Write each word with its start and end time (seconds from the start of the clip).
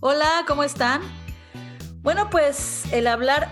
Hola, 0.00 0.44
¿cómo 0.46 0.62
están? 0.62 1.02
Bueno, 2.02 2.30
pues 2.30 2.84
el 2.92 3.08
hablar 3.08 3.48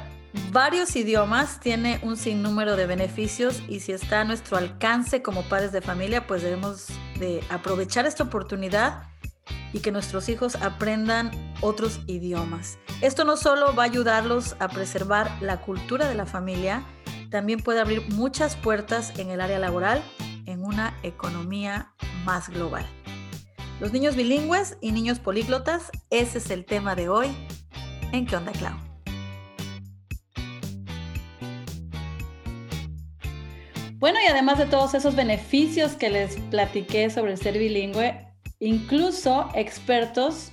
varios 0.52 0.94
idiomas 0.94 1.58
tiene 1.58 1.98
un 2.04 2.16
sinnúmero 2.16 2.76
de 2.76 2.86
beneficios 2.86 3.64
y 3.68 3.80
si 3.80 3.90
está 3.90 4.20
a 4.20 4.24
nuestro 4.24 4.56
alcance 4.56 5.22
como 5.22 5.42
padres 5.42 5.72
de 5.72 5.80
familia, 5.80 6.28
pues 6.28 6.44
debemos 6.44 6.86
de 7.18 7.42
aprovechar 7.48 8.06
esta 8.06 8.22
oportunidad 8.22 9.08
y 9.72 9.80
que 9.80 9.90
nuestros 9.90 10.28
hijos 10.28 10.54
aprendan 10.54 11.32
otros 11.62 11.98
idiomas. 12.06 12.78
Esto 13.00 13.24
no 13.24 13.36
solo 13.36 13.74
va 13.74 13.82
a 13.82 13.86
ayudarlos 13.86 14.54
a 14.60 14.68
preservar 14.68 15.28
la 15.42 15.60
cultura 15.62 16.08
de 16.08 16.14
la 16.14 16.26
familia, 16.26 16.84
también 17.28 17.58
puede 17.58 17.80
abrir 17.80 18.08
muchas 18.14 18.54
puertas 18.54 19.18
en 19.18 19.30
el 19.30 19.40
área 19.40 19.58
laboral 19.58 20.00
en 20.46 20.62
una 20.62 20.96
economía 21.02 21.92
más 22.24 22.50
global. 22.50 22.86
Los 23.78 23.92
niños 23.92 24.16
bilingües 24.16 24.78
y 24.80 24.90
niños 24.92 25.18
políglotas, 25.18 25.90
ese 26.08 26.38
es 26.38 26.50
el 26.50 26.64
tema 26.64 26.94
de 26.94 27.10
hoy 27.10 27.26
en 28.12 28.24
¿Qué 28.24 28.34
onda, 28.34 28.50
Clau? 28.52 28.74
Bueno, 33.98 34.18
y 34.24 34.30
además 34.30 34.58
de 34.58 34.64
todos 34.64 34.94
esos 34.94 35.14
beneficios 35.14 35.92
que 35.92 36.08
les 36.08 36.36
platiqué 36.50 37.10
sobre 37.10 37.32
el 37.32 37.38
ser 37.38 37.58
bilingüe, 37.58 38.26
incluso 38.60 39.50
expertos 39.54 40.52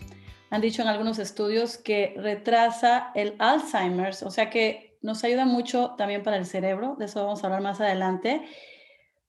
han 0.50 0.60
dicho 0.60 0.82
en 0.82 0.90
algunos 0.90 1.18
estudios 1.18 1.78
que 1.78 2.16
retrasa 2.18 3.12
el 3.16 3.36
Alzheimer's, 3.40 4.22
o 4.24 4.32
sea 4.32 4.50
que 4.50 4.98
nos 5.02 5.24
ayuda 5.24 5.46
mucho 5.46 5.96
también 5.98 6.24
para 6.24 6.36
el 6.36 6.46
cerebro, 6.46 6.98
de 7.00 7.06
eso 7.06 7.24
vamos 7.24 7.42
a 7.42 7.48
hablar 7.48 7.62
más 7.62 7.80
adelante. 7.80 8.42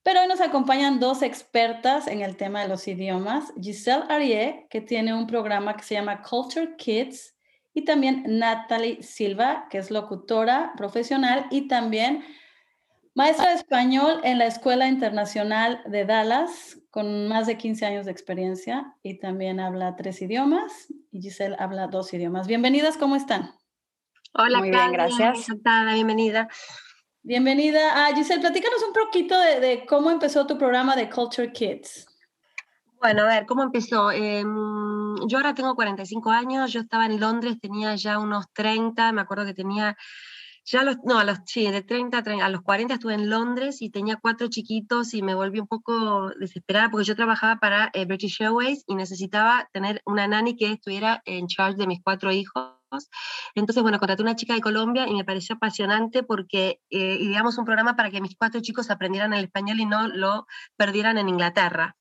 Pero 0.05 0.21
hoy 0.21 0.29
nos 0.29 0.41
acompañan 0.41 1.01
dos 1.01 1.23
expertas 1.23 2.07
en 2.07 2.21
el 2.21 2.37
tema 2.37 2.63
de 2.63 2.69
los 2.69 2.87
idiomas, 2.87 3.53
Giselle 3.61 4.05
Arié, 4.09 4.69
que 4.71 4.81
tiene 4.81 5.15
un 5.15 5.27
programa 5.27 5.77
que 5.77 5.83
se 5.83 5.95
llama 5.95 6.23
Culture 6.23 6.77
Kids, 6.77 7.35
y 7.75 7.85
también 7.85 8.23
Natalie 8.27 9.03
Silva, 9.03 9.67
que 9.69 9.79
es 9.79 9.91
locutora 9.91 10.73
profesional 10.77 11.47
y 11.51 11.67
también 11.67 12.25
Maestra 13.17 13.51
de 13.51 13.55
español 13.55 14.21
en 14.25 14.39
la 14.39 14.47
Escuela 14.47 14.89
Internacional 14.89 15.81
de 15.87 16.05
Dallas, 16.05 16.81
con 16.91 17.29
más 17.29 17.47
de 17.47 17.57
15 17.57 17.87
años 17.87 18.07
de 18.07 18.11
experiencia 18.11 18.97
y 19.05 19.21
también 19.21 19.61
habla 19.61 19.95
tres 19.95 20.21
idiomas 20.21 20.89
y 21.13 21.23
Giselle 21.23 21.55
habla 21.61 21.87
dos 21.87 22.13
idiomas. 22.13 22.49
Bienvenidas, 22.49 22.97
¿cómo 22.97 23.15
están? 23.15 23.53
Hola, 24.33 24.59
Muy 24.59 24.71
bien, 24.71 24.93
gracias. 24.93 25.49
Encantada, 25.49 25.95
bienvenida. 25.95 26.49
Bienvenida. 27.27 27.81
Ah, 27.95 28.15
Giselle, 28.15 28.43
platícanos 28.43 28.83
un 28.87 28.93
poquito 28.93 29.35
de, 29.41 29.87
cómo 29.87 30.11
empezó 30.11 30.47
tu 30.47 30.59
programa 30.59 30.95
de 30.95 31.09
Culture 31.09 31.51
Kids. 31.51 32.07
Bueno, 33.01 33.23
a 33.23 33.27
ver, 33.27 33.47
¿cómo 33.47 33.63
empezó? 33.63 34.11
Em, 34.11 35.17
yo 35.27 35.39
ahora 35.39 35.55
tengo 35.55 35.75
45 35.75 36.31
años, 36.31 36.71
yo 36.71 36.81
estaba 36.81 37.07
en 37.07 37.19
Londres, 37.19 37.57
tenía 37.59 37.97
ya 37.97 38.19
unos 38.19 38.45
30, 38.53 39.13
me 39.13 39.23
acuerdo 39.23 39.47
que 39.47 39.55
tenía 39.55 39.97
ya 40.67 40.83
los, 40.83 40.99
no, 41.03 41.19
a 41.19 41.25
los, 41.25 41.39
sí, 41.47 41.71
de 41.71 41.81
30 41.81 42.19
a, 42.19 42.49
los 42.51 42.61
40 42.61 42.93
estuve 42.93 43.15
en 43.15 43.31
Londres 43.31 43.81
y 43.81 43.89
tenía 43.89 44.17
cuatro 44.17 44.49
chiquitos 44.49 45.15
y 45.15 45.23
me 45.23 45.35
volví 45.35 45.61
un 45.61 45.67
poco 45.67 46.29
desesperada 46.39 46.91
porque 46.91 47.07
yo 47.07 47.17
trabajaba 47.17 47.57
para 47.57 47.91
eh, 47.95 48.05
British 48.05 48.43
Airways 48.43 48.85
y 48.87 48.97
necesitaba 48.97 49.67
tener 49.73 50.03
una 50.05 50.29
nanny 50.29 50.57
que 50.57 50.73
estuviera 50.73 51.23
en 51.25 51.47
charge 51.47 51.79
de 51.79 51.87
mis 51.87 52.03
cuatro 52.03 52.33
hijos. 52.33 52.84
Entonces, 53.55 53.83
bueno, 53.83 53.99
contraté 53.99 54.23
una 54.23 54.37
chica 54.37 54.55
de 54.55 54.61
Colombia 54.61 55.07
y 55.09 55.15
me 55.15 55.25
pareció 55.25 55.57
apasionante 55.57 56.23
porque 56.23 56.81
eh, 56.91 57.19
ideamos 57.21 57.59
un 57.59 57.65
programa 57.65 57.97
para 57.97 58.11
que 58.11 58.21
mis 58.21 58.37
cuatro 58.37 58.61
chicos 58.61 58.91
aprendieran 58.91 59.33
el 59.33 59.45
español 59.45 59.81
y 59.81 59.87
no 59.87 60.09
lo 60.09 60.47
perdieran 60.77 61.19
en 61.19 61.29
Inglaterra. 61.29 61.97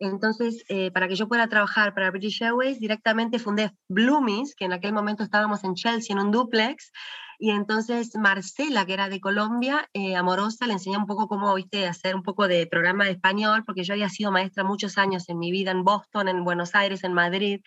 Entonces, 0.00 0.64
eh, 0.68 0.92
para 0.92 1.08
que 1.08 1.16
yo 1.16 1.26
pueda 1.26 1.48
trabajar 1.48 1.92
para 1.92 2.10
British 2.10 2.42
Airways, 2.42 2.78
directamente 2.78 3.38
fundé 3.38 3.72
Bloomies, 3.88 4.54
que 4.54 4.64
en 4.64 4.72
aquel 4.72 4.92
momento 4.92 5.24
estábamos 5.24 5.64
en 5.64 5.74
Chelsea 5.74 6.14
en 6.14 6.20
un 6.20 6.30
duplex, 6.30 6.92
y 7.40 7.50
entonces 7.50 8.16
Marcela, 8.16 8.84
que 8.84 8.94
era 8.94 9.08
de 9.08 9.20
Colombia, 9.20 9.88
eh, 9.92 10.16
amorosa, 10.16 10.66
le 10.66 10.72
enseñé 10.72 10.98
un 10.98 11.06
poco 11.06 11.28
cómo, 11.28 11.54
viste, 11.54 11.86
hacer 11.86 12.16
un 12.16 12.24
poco 12.24 12.48
de 12.48 12.66
programa 12.66 13.04
de 13.04 13.12
español, 13.12 13.62
porque 13.64 13.84
yo 13.84 13.94
había 13.94 14.08
sido 14.08 14.32
maestra 14.32 14.64
muchos 14.64 14.98
años 14.98 15.28
en 15.28 15.38
mi 15.38 15.52
vida 15.52 15.70
en 15.70 15.84
Boston, 15.84 16.28
en 16.28 16.42
Buenos 16.44 16.74
Aires, 16.74 17.04
en 17.04 17.12
Madrid. 17.12 17.60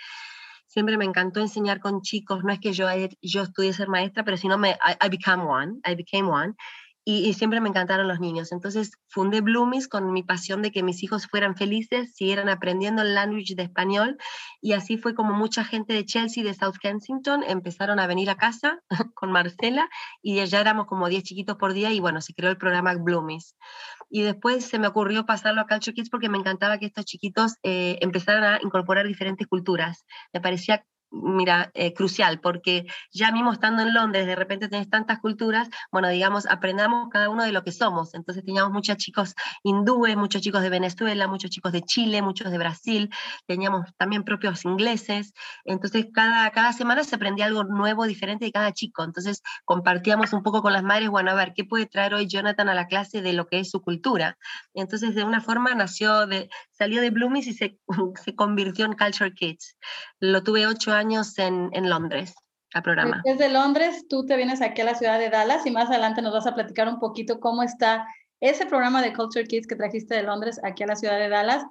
Siempre 0.72 0.98
me 0.98 1.04
encantó 1.04 1.42
enseñar 1.42 1.82
con 1.82 2.02
chicos. 2.02 2.46
No 2.46 2.54
es 2.54 2.60
que 2.62 2.72
yo, 2.72 2.88
yo 3.22 3.42
estudié 3.42 3.74
ser 3.74 3.90
maestra, 3.90 4.24
pero 4.24 4.38
si 4.38 4.48
no 4.48 4.58
me, 4.58 4.70
I, 4.70 5.06
I 5.06 5.10
became 5.10 5.44
one, 5.44 5.82
I 5.86 5.96
became 5.96 6.30
one 6.30 6.56
y, 7.04 7.34
siempre 7.34 7.62
me 7.62 7.70
encantaron 7.70 8.08
los 8.08 8.20
niños. 8.20 8.52
Entonces 8.52 8.92
fundé 9.08 9.42
Bloomies 9.42 9.88
con 9.88 10.12
mi 10.12 10.24
pasión 10.24 10.62
de 10.62 10.72
que 10.72 10.84
mis 10.84 11.02
hijos 11.04 11.28
fueran 11.28 11.56
felices, 11.56 12.14
siguieran 12.14 12.50
aprendiendo 12.50 13.02
el 13.02 13.16
language 13.16 13.56
de 13.56 13.64
español 13.64 14.18
y 14.62 14.74
así 14.74 14.98
fue 14.98 15.16
como 15.16 15.34
mucha 15.34 15.64
gente 15.64 15.94
de 15.94 16.06
Chelsea, 16.06 16.44
de 16.44 16.54
South 16.54 16.76
Kensington, 16.80 17.44
empezaron 17.44 18.00
a 18.00 18.08
venir 18.08 18.30
a 18.30 18.36
casa 18.36 18.82
con 19.16 19.32
Marcela 19.32 19.90
y 20.22 20.46
ya 20.46 20.62
éramos 20.62 20.86
como 20.86 21.10
10 21.10 21.24
chiquitos 21.24 21.58
por 21.58 21.74
día 21.74 21.92
y 21.92 22.00
bueno, 22.00 22.22
se 22.22 22.34
creó 22.34 22.52
el 22.52 22.58
programa 22.58 22.94
Bloomies. 22.94 23.56
Y 24.10 24.22
después 24.24 24.66
se 24.66 24.78
me 24.78 24.88
ocurrió 24.88 25.26
pasarlo 25.26 25.62
a 25.62 25.68
Culture 25.68 25.94
Kids 25.94 26.10
porque 26.10 26.30
me 26.30 26.38
encantaba 26.38 26.78
que 26.78 26.86
estos 26.86 27.06
chiquitos 27.06 27.56
eh, 27.64 27.98
empezaran 28.02 28.44
a 28.44 28.60
incorporar 28.62 29.08
diferentes 29.08 29.48
culturas. 29.48 30.06
Me 30.34 30.42
parecía 30.42 30.86
mira, 31.12 31.72
eh, 31.74 31.94
crucial, 31.94 32.40
porque 32.40 32.86
ya 33.12 33.32
mismo 33.32 33.52
estando 33.52 33.82
en 33.82 33.94
Londres, 33.94 34.26
de 34.26 34.36
repente 34.36 34.70
tenés 34.70 34.90
tantas 34.90 35.20
culturas, 35.20 35.70
bueno, 35.92 36.08
digamos, 36.10 36.46
aprendamos 36.46 37.10
cada 37.10 37.30
uno 37.30 37.44
de 37.44 37.52
lo 37.52 37.64
que 37.64 37.72
somos. 37.72 38.14
Entonces 38.14 38.46
teníamos 38.46 38.72
muchos 38.72 38.98
chicos 38.98 39.36
hindúes, 39.64 40.16
muchos 40.16 40.42
chicos 40.42 40.62
de 40.62 40.70
Venezuela, 40.70 41.28
muchos 41.28 41.52
chicos 41.52 41.74
de 41.74 41.82
Chile, 41.82 42.22
muchos 42.22 42.50
de 42.50 42.58
Brasil, 42.58 43.10
teníamos 43.46 43.86
también 43.98 44.24
propios 44.24 44.64
ingleses. 44.66 45.34
Entonces 45.66 46.08
cada, 46.14 46.50
cada 46.52 46.74
semana 46.74 47.04
se 47.04 47.16
aprendía 47.16 47.46
algo 47.46 47.64
nuevo, 47.66 48.06
diferente 48.06 48.46
de 48.46 48.52
cada 48.52 48.72
chico. 48.72 49.04
Entonces 49.04 49.42
compartíamos 49.66 50.32
un 50.34 50.44
poco 50.44 50.62
con 50.62 50.74
las 50.74 50.84
madres, 50.84 51.10
bueno, 51.10 51.32
a 51.32 51.36
ver, 51.36 51.54
¿qué 51.54 51.66
puede 51.66 51.86
traer 51.86 52.14
hoy 52.14 52.28
Jonathan 52.28 52.70
a 52.70 52.74
la 52.74 52.88
clase 52.88 53.22
de 53.22 53.34
lo 53.34 53.48
que 53.48 53.60
es 53.60 53.70
su 53.70 53.82
cultura? 53.82 54.38
Entonces 54.74 55.14
de 55.14 55.24
una 55.26 55.42
forma 55.42 55.76
nació, 55.76 56.26
de, 56.26 56.50
salió 56.72 57.02
de 57.02 57.10
Bloomies 57.10 57.48
y 57.48 57.54
se, 57.54 57.80
se 58.24 58.36
convirtió 58.36 58.86
en 58.86 58.94
Culture 58.94 59.34
Kids. 59.34 59.78
Lo 60.20 60.44
tuve 60.44 60.68
ocho 60.68 60.94
años 60.94 61.01
años 61.02 61.38
en, 61.38 61.72
Londres 61.90 62.34
a 62.74 62.82
programa. 62.82 63.22
Desde 63.26 63.50
Londres 63.50 64.06
tú 64.10 64.26
te 64.26 64.38
vienes 64.38 64.62
aquí 64.62 64.82
a 64.82 64.86
la 64.86 64.96
ciudad 64.96 65.20
de 65.20 65.30
Dallas 65.30 65.66
y 65.66 65.72
más 65.72 65.90
adelante 65.90 66.22
nos 66.22 66.34
vas 66.34 66.48
a 66.48 66.56
platicar 66.56 66.88
un 66.88 67.00
poquito 67.00 67.40
cómo 67.40 67.64
está 67.64 68.08
ese 68.40 68.66
programa 68.66 69.02
de 69.02 69.14
Culture 69.14 69.46
Kids 69.46 69.68
que 69.68 69.76
trajiste 69.76 70.16
de 70.16 70.24
Londres 70.24 70.60
aquí 70.64 70.84
a 70.84 70.88
la 70.88 70.96
ciudad 70.96 71.20
de 71.20 71.30
Dallas. 71.30 71.66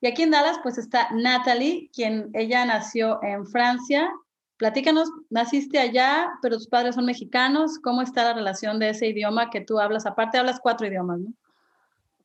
Y 0.00 0.06
aquí 0.06 0.22
en 0.22 0.30
Dallas 0.30 0.58
pues 0.62 0.78
está 0.78 1.08
Natalie, 1.12 1.90
quien 1.92 2.30
ella 2.34 2.64
nació 2.64 3.18
en 3.22 3.46
Francia. 3.46 4.10
Platícanos, 4.56 5.10
naciste 5.30 5.78
allá, 5.78 6.30
pero 6.40 6.56
tus 6.56 6.68
padres 6.68 6.94
son 6.94 7.06
mexicanos. 7.06 7.78
¿Cómo 7.82 8.02
está 8.02 8.24
la 8.24 8.34
relación 8.34 8.78
de 8.78 8.90
ese 8.90 9.08
idioma 9.08 9.50
que 9.50 9.60
tú 9.60 9.78
hablas? 9.78 10.06
Aparte 10.06 10.38
hablas 10.38 10.60
cuatro 10.60 10.86
idiomas, 10.86 11.18
¿no? 11.20 11.32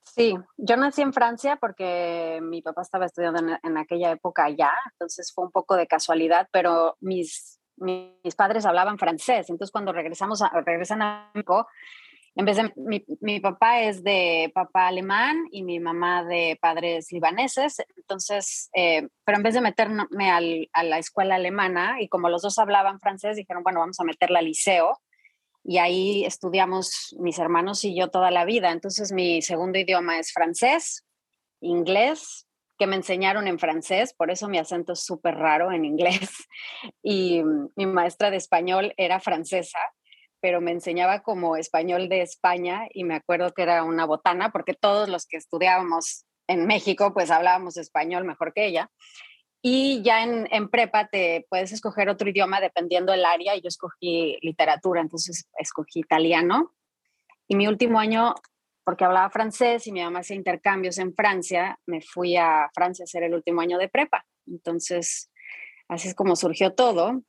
Sí, 0.03 0.35
yo 0.57 0.77
nací 0.77 1.01
en 1.01 1.13
Francia 1.13 1.57
porque 1.57 2.39
mi 2.41 2.61
papá 2.61 2.81
estaba 2.81 3.05
estudiando 3.05 3.57
en, 3.63 3.77
aquella 3.77 4.11
época 4.11 4.45
allá, 4.45 4.71
entonces 4.91 5.31
fue 5.33 5.45
un 5.45 5.51
poco 5.51 5.75
de 5.75 5.87
casualidad, 5.87 6.47
pero 6.51 6.97
mis, 6.99 7.59
mis 7.77 8.35
padres 8.35 8.65
hablaban 8.65 8.97
francés, 8.97 9.49
entonces 9.49 9.71
cuando 9.71 9.93
regresamos 9.93 10.41
a, 10.41 10.49
regresan 10.65 11.01
a 11.01 11.31
México, 11.33 11.67
en 12.35 12.45
vez 12.45 12.57
de 12.57 12.73
mi, 12.75 13.05
mi, 13.19 13.39
papá 13.39 13.81
es 13.81 14.03
de 14.03 14.51
papá 14.53 14.87
alemán 14.87 15.47
y 15.51 15.63
mi 15.63 15.79
mamá 15.79 16.23
de 16.23 16.57
padres 16.61 17.11
libaneses, 17.11 17.81
entonces, 17.95 18.69
eh, 18.73 19.07
pero 19.25 19.37
en 19.37 19.43
vez 19.43 19.53
de 19.53 19.61
meterme 19.61 20.31
al, 20.31 20.69
a 20.73 20.83
la 20.83 20.97
escuela 20.97 21.35
alemana 21.35 22.01
y 22.01 22.07
como 22.07 22.29
los 22.29 22.41
dos 22.41 22.57
hablaban 22.57 22.99
francés, 22.99 23.35
dijeron, 23.35 23.63
bueno, 23.63 23.81
vamos 23.81 23.99
a 23.99 24.05
meterla 24.05 24.39
al 24.39 24.45
liceo 24.45 24.99
y 25.63 25.77
ahí 25.77 26.25
estudiamos 26.25 27.15
mis 27.19 27.39
hermanos 27.39 27.83
y 27.83 27.95
yo 27.95 28.09
toda 28.09 28.31
la 28.31 28.45
vida. 28.45 28.71
Entonces 28.71 29.11
mi 29.11 29.41
segundo 29.41 29.77
idioma 29.79 30.19
es 30.19 30.31
francés, 30.31 31.05
inglés, 31.61 32.47
que 32.77 32.87
me 32.87 32.95
enseñaron 32.95 33.47
en 33.47 33.59
francés, 33.59 34.13
por 34.17 34.31
eso 34.31 34.49
mi 34.49 34.57
acento 34.57 34.93
es 34.93 35.05
súper 35.05 35.35
raro 35.35 35.71
en 35.71 35.85
inglés. 35.85 36.29
Y 37.03 37.43
mi 37.75 37.85
maestra 37.85 38.31
de 38.31 38.37
español 38.37 38.93
era 38.97 39.19
francesa, 39.19 39.77
pero 40.39 40.61
me 40.61 40.71
enseñaba 40.71 41.21
como 41.21 41.55
español 41.55 42.09
de 42.09 42.21
España 42.21 42.87
y 42.91 43.03
me 43.03 43.13
acuerdo 43.13 43.53
que 43.53 43.61
era 43.61 43.83
una 43.83 44.05
botana 44.05 44.51
porque 44.51 44.73
todos 44.73 45.09
los 45.09 45.27
que 45.27 45.37
estudiábamos 45.37 46.25
en 46.47 46.65
México 46.65 47.13
pues 47.13 47.29
hablábamos 47.29 47.77
español 47.77 48.25
mejor 48.25 48.51
que 48.53 48.65
ella. 48.65 48.89
Y 49.61 50.01
ya 50.01 50.23
en, 50.23 50.47
en, 50.51 50.69
prepa 50.69 51.07
te 51.07 51.45
puedes 51.49 51.71
escoger 51.71 52.09
otro 52.09 52.27
idioma 52.27 52.59
dependiendo 52.59 53.11
del 53.11 53.25
área. 53.25 53.55
Yo 53.55 53.67
escogí 53.67 54.37
literatura, 54.41 55.01
entonces 55.01 55.47
escogí 55.57 55.99
italiano. 55.99 56.73
Y 57.47 57.55
mi 57.55 57.67
último 57.67 57.99
año, 57.99 58.33
porque 58.83 59.05
hablaba 59.05 59.29
francés 59.29 59.85
y 59.85 59.91
mi 59.91 60.01
mamá 60.01 60.19
hacía 60.19 60.35
intercambios 60.35 60.97
en 60.97 61.13
Francia, 61.13 61.79
me 61.85 62.01
fui 62.01 62.37
a 62.37 62.69
Francia 62.73 63.03
a 63.03 63.05
hacer 63.05 63.23
el 63.23 63.35
último 63.35 63.61
año 63.61 63.77
de 63.77 63.89
prepa. 63.89 64.25
Entonces, 64.47 65.29
así 65.87 66.07
es 66.07 66.15
como 66.15 66.35
surgió 66.35 66.73
todo. 66.73 67.21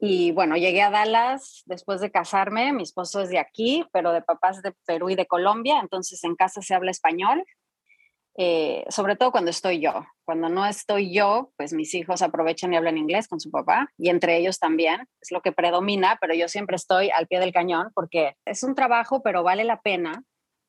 Y 0.00 0.30
bueno, 0.30 0.56
llegué 0.56 0.82
a 0.82 0.90
Dallas 0.90 1.64
después 1.66 2.00
de 2.00 2.12
casarme. 2.12 2.72
Mi 2.72 2.84
esposo 2.84 3.20
es 3.20 3.30
de 3.30 3.40
aquí, 3.40 3.84
pero 3.92 4.12
de 4.12 4.22
papás 4.22 4.62
de 4.62 4.72
Perú 4.86 5.10
y 5.10 5.16
de 5.16 5.26
Colombia. 5.26 5.80
Entonces, 5.80 6.22
en 6.22 6.36
casa 6.36 6.62
se 6.62 6.74
habla 6.74 6.92
español 6.92 7.44
eh, 8.40 8.84
sobre 8.88 9.16
todo 9.16 9.32
cuando 9.32 9.50
estoy 9.50 9.80
yo. 9.80 10.06
Cuando 10.24 10.48
no 10.48 10.64
estoy 10.64 11.12
yo, 11.12 11.50
pues 11.56 11.72
mis 11.72 11.92
hijos 11.94 12.22
aprovechan 12.22 12.72
y 12.72 12.76
hablan 12.76 12.96
inglés 12.96 13.26
con 13.26 13.40
su 13.40 13.50
papá 13.50 13.90
y 13.98 14.10
entre 14.10 14.36
ellos 14.36 14.60
también. 14.60 15.08
Es 15.20 15.32
lo 15.32 15.42
que 15.42 15.50
predomina, 15.50 16.18
pero 16.20 16.34
yo 16.34 16.46
siempre 16.46 16.76
estoy 16.76 17.10
al 17.10 17.26
pie 17.26 17.40
del 17.40 17.52
cañón 17.52 17.90
porque 17.96 18.36
es 18.44 18.62
un 18.62 18.76
trabajo, 18.76 19.24
pero 19.24 19.42
vale 19.42 19.64
la 19.64 19.80
pena 19.80 20.22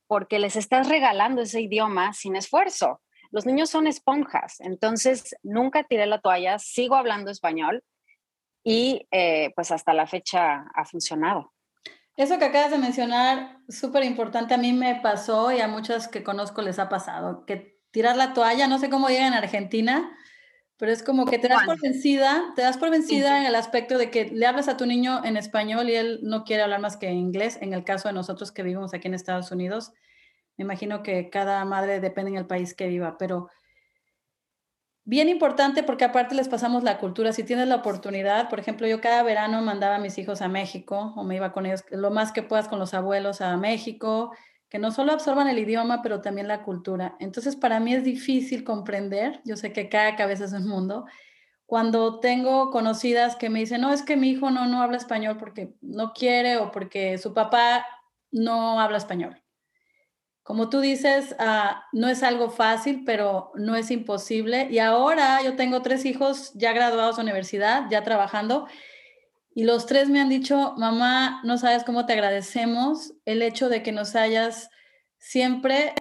porque 0.08 0.40
les 0.40 0.56
estás 0.56 0.90
regalando 0.90 1.44
ese 1.44 1.62
idioma 1.62 2.12
sin 2.14 2.36
esfuerzo. 2.36 3.02
Los 3.30 3.46
niños 3.46 3.70
son 3.70 3.86
esponjas, 3.86 4.60
entonces 4.62 5.36
nunca 5.44 5.84
tiré 5.84 6.08
la 6.08 6.20
toalla, 6.20 6.58
sigo 6.58 6.96
hablando 6.96 7.30
español 7.30 7.84
y 8.64 9.08
eh, 9.12 9.52
pues 9.56 9.72
hasta 9.72 9.94
la 9.94 10.08
fecha 10.08 10.66
ha 10.74 10.86
funcionado. 10.86 11.54
Eso 12.20 12.38
que 12.38 12.44
acabas 12.44 12.70
de 12.70 12.78
mencionar, 12.78 13.60
súper 13.70 14.04
importante, 14.04 14.54
a 14.54 14.58
mí 14.58 14.74
me 14.74 15.00
pasó 15.02 15.54
y 15.54 15.62
a 15.62 15.70
muchas 15.70 16.10
que 16.10 16.22
conozco 16.22 16.62
les 16.62 16.78
ha 16.78 16.90
pasado, 16.90 17.46
que 17.46 17.80
tirar 17.92 18.18
la 18.18 18.34
toalla, 18.34 18.68
no 18.68 18.78
sé 18.78 18.90
cómo 18.90 19.08
llega 19.08 19.26
en 19.26 19.34
Argentina, 19.34 20.12
pero 20.76 20.92
es 20.92 21.02
como 21.02 21.24
que 21.24 21.40
te 21.40 21.48
das 21.48 21.64
por 21.64 21.80
vencida, 21.80 22.44
te 22.58 22.62
das 22.62 22.78
por 22.78 22.90
vencida 22.90 23.40
en 23.40 23.46
el 23.46 23.56
aspecto 23.56 23.98
de 23.98 24.12
que 24.12 24.26
le 24.26 24.46
hablas 24.46 24.68
a 24.68 24.76
tu 24.76 24.86
niño 24.86 25.24
en 25.24 25.38
español 25.38 25.90
y 25.90 25.96
él 25.96 26.20
no 26.22 26.44
quiere 26.44 26.62
hablar 26.62 26.82
más 26.82 26.98
que 26.98 27.10
inglés, 27.10 27.58
en 27.62 27.74
el 27.74 27.86
caso 27.86 28.10
de 28.10 28.16
nosotros 28.16 28.52
que 28.52 28.64
vivimos 28.64 28.94
aquí 28.94 29.08
en 29.08 29.14
Estados 29.14 29.50
Unidos. 29.54 29.94
Me 30.58 30.66
imagino 30.66 31.04
que 31.04 31.30
cada 31.30 31.64
madre 31.64 32.02
depende 32.02 32.32
en 32.32 32.38
el 32.38 32.48
país 32.48 32.74
que 32.74 32.88
viva, 32.88 33.18
pero 33.18 33.48
bien 35.10 35.28
importante 35.28 35.82
porque 35.82 36.06
aparte 36.06 36.36
les 36.36 36.48
pasamos 36.48 36.84
la 36.84 37.00
cultura. 37.00 37.34
Si 37.34 37.44
tienes 37.44 37.68
la 37.68 37.78
oportunidad, 37.78 38.48
por 38.48 38.60
ejemplo, 38.60 38.86
yo 38.88 39.02
cada 39.02 39.24
verano 39.24 39.60
mandaba 39.64 39.96
a 39.96 40.00
mis 40.00 40.20
hijos 40.20 40.44
a 40.44 40.48
México 40.48 41.14
o 41.16 41.24
me 41.24 41.36
iba 41.36 41.52
con 41.52 41.66
ellos 41.66 41.84
lo 41.90 42.12
más 42.12 42.32
que 42.32 42.44
puedas 42.44 42.68
con 42.68 42.78
los 42.78 42.94
abuelos 42.94 43.42
a 43.42 43.58
México, 43.58 44.32
que 44.70 44.78
no 44.78 44.92
solo 44.92 45.12
absorban 45.12 45.48
el 45.48 45.58
idioma, 45.58 46.04
pero 46.04 46.22
también 46.22 46.48
la 46.48 46.62
cultura. 46.62 47.16
Entonces, 47.20 47.56
para 47.56 47.80
mí 47.80 47.96
es 47.96 48.04
difícil 48.04 48.64
comprender, 48.64 49.42
yo 49.46 49.58
sé 49.58 49.74
que 49.74 49.90
cada 49.90 50.16
cabeza 50.16 50.46
es 50.46 50.54
un 50.54 50.68
mundo, 50.68 51.06
cuando 51.66 52.20
tengo 52.20 52.70
conocidas 52.70 53.36
que 53.36 53.50
me 53.50 53.60
dicen, 53.60 53.82
no, 53.82 53.92
es 53.92 54.04
que 54.04 54.16
mi 54.16 54.30
hijo 54.30 54.52
no, 54.52 54.68
no 54.68 54.84
habla 54.84 54.98
español 54.98 55.38
porque 55.40 55.74
no 55.82 56.14
quiere 56.14 56.58
o 56.58 56.72
porque 56.72 57.18
su 57.18 57.34
papá 57.34 57.84
no 58.32 58.80
habla 58.80 58.98
español. 59.00 59.42
Como 60.50 60.68
tú 60.68 60.80
dices, 60.80 61.36
ah, 61.38 61.86
no 61.92 62.10
es 62.10 62.24
algo 62.24 62.50
fácil, 62.50 63.04
pero 63.06 63.52
no 63.54 63.76
es 63.76 63.92
imposible. 63.92 64.68
Y 64.72 64.80
ahora 64.80 65.44
yo 65.44 65.56
tengo 65.56 65.84
tres 65.84 66.06
hijos 66.06 66.54
ya 66.56 66.74
graduados 66.74 67.18
de 67.18 67.22
universidad, 67.22 67.84
ya 67.92 68.04
trabajando, 68.04 68.66
y 69.54 69.66
los 69.66 69.86
tres 69.86 70.10
me 70.10 70.20
han 70.20 70.28
dicho, 70.28 70.74
mamá, 70.76 71.40
no 71.44 71.60
sabes 71.60 71.84
cómo 71.84 72.08
te 72.08 72.14
agradecemos 72.14 73.14
el 73.26 73.44
hecho 73.44 73.70
de 73.70 73.84
que 73.84 73.92
nos 73.92 74.16
hayas 74.16 74.72
siempre 75.20 75.94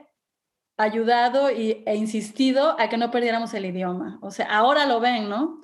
ayudado 0.79 1.51
y, 1.51 1.83
e 1.85 1.97
insistido 1.97 2.75
a 2.81 2.89
que 2.89 2.97
no 2.97 3.11
perdiéramos 3.11 3.53
el 3.53 3.67
idioma. 3.67 4.19
O 4.23 4.31
sea, 4.31 4.47
ahora 4.47 4.87
lo 4.87 4.99
ven, 4.99 5.29
¿no? 5.29 5.61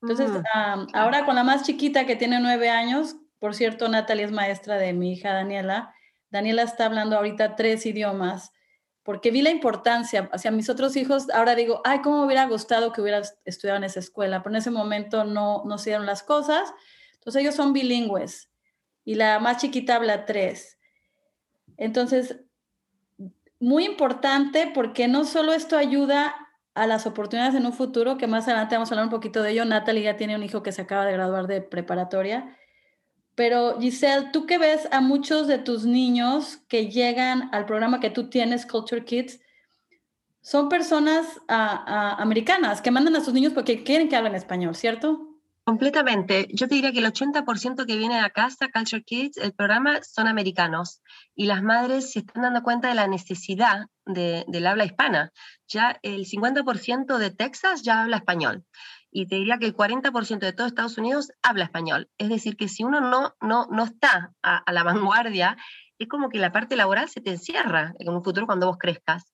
Entonces, 0.00 0.30
ah, 0.54 0.86
ahora 0.94 1.24
con 1.24 1.34
la 1.34 1.42
más 1.42 1.64
chiquita 1.64 2.06
que 2.06 2.14
tiene 2.14 2.38
nueve 2.38 2.70
años, 2.70 3.16
por 3.40 3.56
cierto, 3.56 3.88
Natalia 3.88 4.26
es 4.26 4.30
maestra 4.30 4.76
de 4.76 4.92
mi 4.92 5.14
hija 5.14 5.32
Daniela, 5.32 5.92
Daniela 6.30 6.62
está 6.62 6.86
hablando 6.86 7.16
ahorita 7.16 7.56
tres 7.56 7.86
idiomas, 7.86 8.52
porque 9.02 9.30
vi 9.30 9.40
la 9.40 9.50
importancia 9.50 10.28
hacia 10.32 10.50
mis 10.50 10.68
otros 10.68 10.96
hijos. 10.96 11.30
Ahora 11.30 11.54
digo, 11.54 11.80
ay, 11.84 12.00
cómo 12.02 12.20
me 12.20 12.26
hubiera 12.26 12.46
gustado 12.46 12.92
que 12.92 13.00
hubiera 13.00 13.22
estudiado 13.44 13.78
en 13.78 13.84
esa 13.84 14.00
escuela, 14.00 14.42
pero 14.42 14.54
en 14.54 14.58
ese 14.58 14.70
momento 14.70 15.24
no, 15.24 15.62
no 15.64 15.78
se 15.78 15.90
dieron 15.90 16.06
las 16.06 16.22
cosas. 16.22 16.72
Entonces 17.14 17.42
ellos 17.42 17.54
son 17.54 17.72
bilingües 17.72 18.50
y 19.04 19.14
la 19.14 19.38
más 19.38 19.56
chiquita 19.58 19.96
habla 19.96 20.26
tres. 20.26 20.78
Entonces, 21.78 22.40
muy 23.58 23.86
importante 23.86 24.70
porque 24.74 25.08
no 25.08 25.24
solo 25.24 25.52
esto 25.52 25.76
ayuda 25.76 26.34
a 26.74 26.86
las 26.86 27.06
oportunidades 27.06 27.54
en 27.54 27.66
un 27.66 27.72
futuro, 27.72 28.18
que 28.18 28.26
más 28.26 28.46
adelante 28.46 28.76
vamos 28.76 28.90
a 28.90 28.94
hablar 28.94 29.06
un 29.06 29.10
poquito 29.10 29.42
de 29.42 29.52
ello. 29.52 29.64
Natalie 29.64 30.02
ya 30.02 30.16
tiene 30.16 30.36
un 30.36 30.42
hijo 30.42 30.62
que 30.62 30.72
se 30.72 30.82
acaba 30.82 31.06
de 31.06 31.12
graduar 31.12 31.46
de 31.46 31.60
preparatoria 31.62 32.56
pero 33.38 33.78
Giselle, 33.78 34.30
tú 34.32 34.46
que 34.46 34.58
ves 34.58 34.88
a 34.90 35.00
muchos 35.00 35.46
de 35.46 35.58
tus 35.58 35.84
niños 35.84 36.56
que 36.66 36.90
llegan 36.90 37.48
al 37.52 37.66
programa 37.66 38.00
que 38.00 38.10
tú 38.10 38.28
tienes, 38.28 38.66
Culture 38.66 39.04
Kids, 39.04 39.38
son 40.40 40.68
personas 40.68 41.24
ah, 41.46 41.84
ah, 41.86 42.16
americanas 42.18 42.82
que 42.82 42.90
mandan 42.90 43.14
a 43.14 43.20
sus 43.20 43.32
niños 43.32 43.52
porque 43.52 43.84
quieren 43.84 44.08
que 44.08 44.16
hablen 44.16 44.34
español, 44.34 44.74
¿cierto? 44.74 45.36
Completamente. 45.62 46.48
Yo 46.52 46.66
te 46.66 46.74
diría 46.74 46.90
que 46.90 46.98
el 46.98 47.06
80% 47.06 47.86
que 47.86 47.96
viene 47.96 48.18
a 48.18 48.30
casa, 48.30 48.70
Culture 48.74 49.04
Kids, 49.04 49.36
el 49.36 49.52
programa, 49.52 50.02
son 50.02 50.26
americanos. 50.26 51.00
Y 51.36 51.46
las 51.46 51.62
madres 51.62 52.10
se 52.10 52.18
están 52.18 52.42
dando 52.42 52.64
cuenta 52.64 52.88
de 52.88 52.96
la 52.96 53.06
necesidad 53.06 53.86
del 54.08 54.66
habla 54.66 54.84
hispana. 54.84 55.32
Ya 55.68 55.98
el 56.02 56.26
50% 56.26 57.18
de 57.18 57.30
Texas 57.30 57.82
ya 57.82 58.02
habla 58.02 58.16
español 58.16 58.64
y 59.10 59.26
te 59.26 59.36
diría 59.36 59.58
que 59.58 59.66
el 59.66 59.74
40% 59.74 60.38
de 60.38 60.52
todo 60.52 60.66
Estados 60.66 60.98
Unidos 60.98 61.32
habla 61.42 61.64
español. 61.64 62.10
Es 62.18 62.28
decir, 62.28 62.56
que 62.56 62.68
si 62.68 62.84
uno 62.84 63.00
no, 63.00 63.34
no, 63.40 63.66
no 63.70 63.84
está 63.84 64.32
a, 64.42 64.72
la 64.72 64.82
vanguardia, 64.84 65.56
es 65.98 66.08
como 66.08 66.28
que 66.28 66.38
la 66.38 66.52
parte 66.52 66.76
laboral 66.76 67.08
se 67.08 67.20
te 67.20 67.30
encierra 67.30 67.94
en 67.98 68.08
un 68.08 68.22
futuro 68.22 68.46
cuando 68.46 68.66
vos 68.66 68.78
crezcas. 68.78 69.32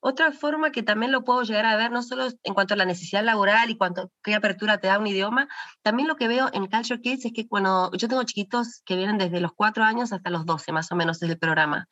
Otra 0.00 0.30
forma 0.30 0.70
que 0.70 0.82
también 0.82 1.10
lo 1.10 1.24
puedo 1.24 1.42
llegar 1.42 1.66
a 1.66 1.76
ver, 1.76 1.90
no 1.90 2.02
solo 2.02 2.28
en 2.42 2.54
cuanto 2.54 2.74
a 2.74 2.76
la 2.76 2.84
necesidad 2.84 3.24
laboral 3.24 3.70
y 3.70 3.76
cuánto, 3.76 4.12
qué 4.22 4.34
apertura 4.34 4.78
te 4.78 4.86
da 4.86 4.98
un 4.98 5.06
idioma, 5.06 5.48
también 5.82 6.06
lo 6.06 6.16
que 6.16 6.28
veo 6.28 6.48
en 6.52 6.66
Culture 6.66 7.00
Kids 7.00 7.24
es 7.24 7.32
que 7.34 7.48
cuando 7.48 7.90
yo 7.92 8.06
tengo 8.06 8.22
chiquitos 8.22 8.82
que 8.84 8.96
vienen 8.96 9.18
desde 9.18 9.40
los 9.40 9.52
4 9.52 9.84
años 9.84 10.12
hasta 10.12 10.30
los 10.30 10.46
12 10.46 10.72
más 10.72 10.92
o 10.92 10.96
menos 10.96 11.18
desde 11.18 11.34
el 11.34 11.38
programa. 11.38 11.88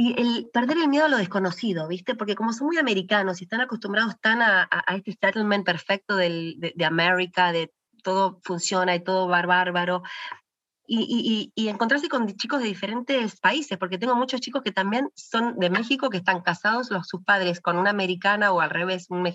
Y 0.00 0.14
el 0.16 0.48
perder 0.52 0.76
el 0.78 0.86
miedo 0.86 1.06
a 1.06 1.08
lo 1.08 1.16
desconocido, 1.16 1.88
¿viste? 1.88 2.14
Porque 2.14 2.36
como 2.36 2.52
son 2.52 2.68
muy 2.68 2.78
americanos 2.78 3.40
y 3.40 3.44
están 3.46 3.62
acostumbrados 3.62 4.14
tan 4.20 4.40
a, 4.40 4.68
este 4.94 5.10
settlement 5.20 5.66
perfecto 5.66 6.14
del, 6.14 6.54
de, 6.58 6.72
de 6.76 6.84
América, 6.84 7.50
de 7.50 7.72
todo 8.04 8.38
funciona 8.44 8.94
y 8.94 9.02
todo 9.02 9.26
bárbaro, 9.26 10.04
y, 10.90 11.52
y, 11.54 11.68
encontrarse 11.68 12.08
con 12.08 12.26
chicos 12.36 12.60
de 12.60 12.66
diferentes 12.66 13.38
países, 13.40 13.76
porque 13.76 13.98
tengo 13.98 14.16
muchos 14.16 14.40
chicos 14.40 14.62
que 14.62 14.72
también 14.72 15.10
son 15.14 15.58
de 15.58 15.68
México, 15.68 16.08
que 16.08 16.16
están 16.16 16.40
casados 16.40 16.90
los, 16.90 17.06
sus 17.06 17.22
padres 17.22 17.60
con 17.60 17.76
una 17.76 17.90
americana 17.90 18.52
o 18.52 18.62
al 18.62 18.70
revés, 18.70 19.06
un, 19.10 19.28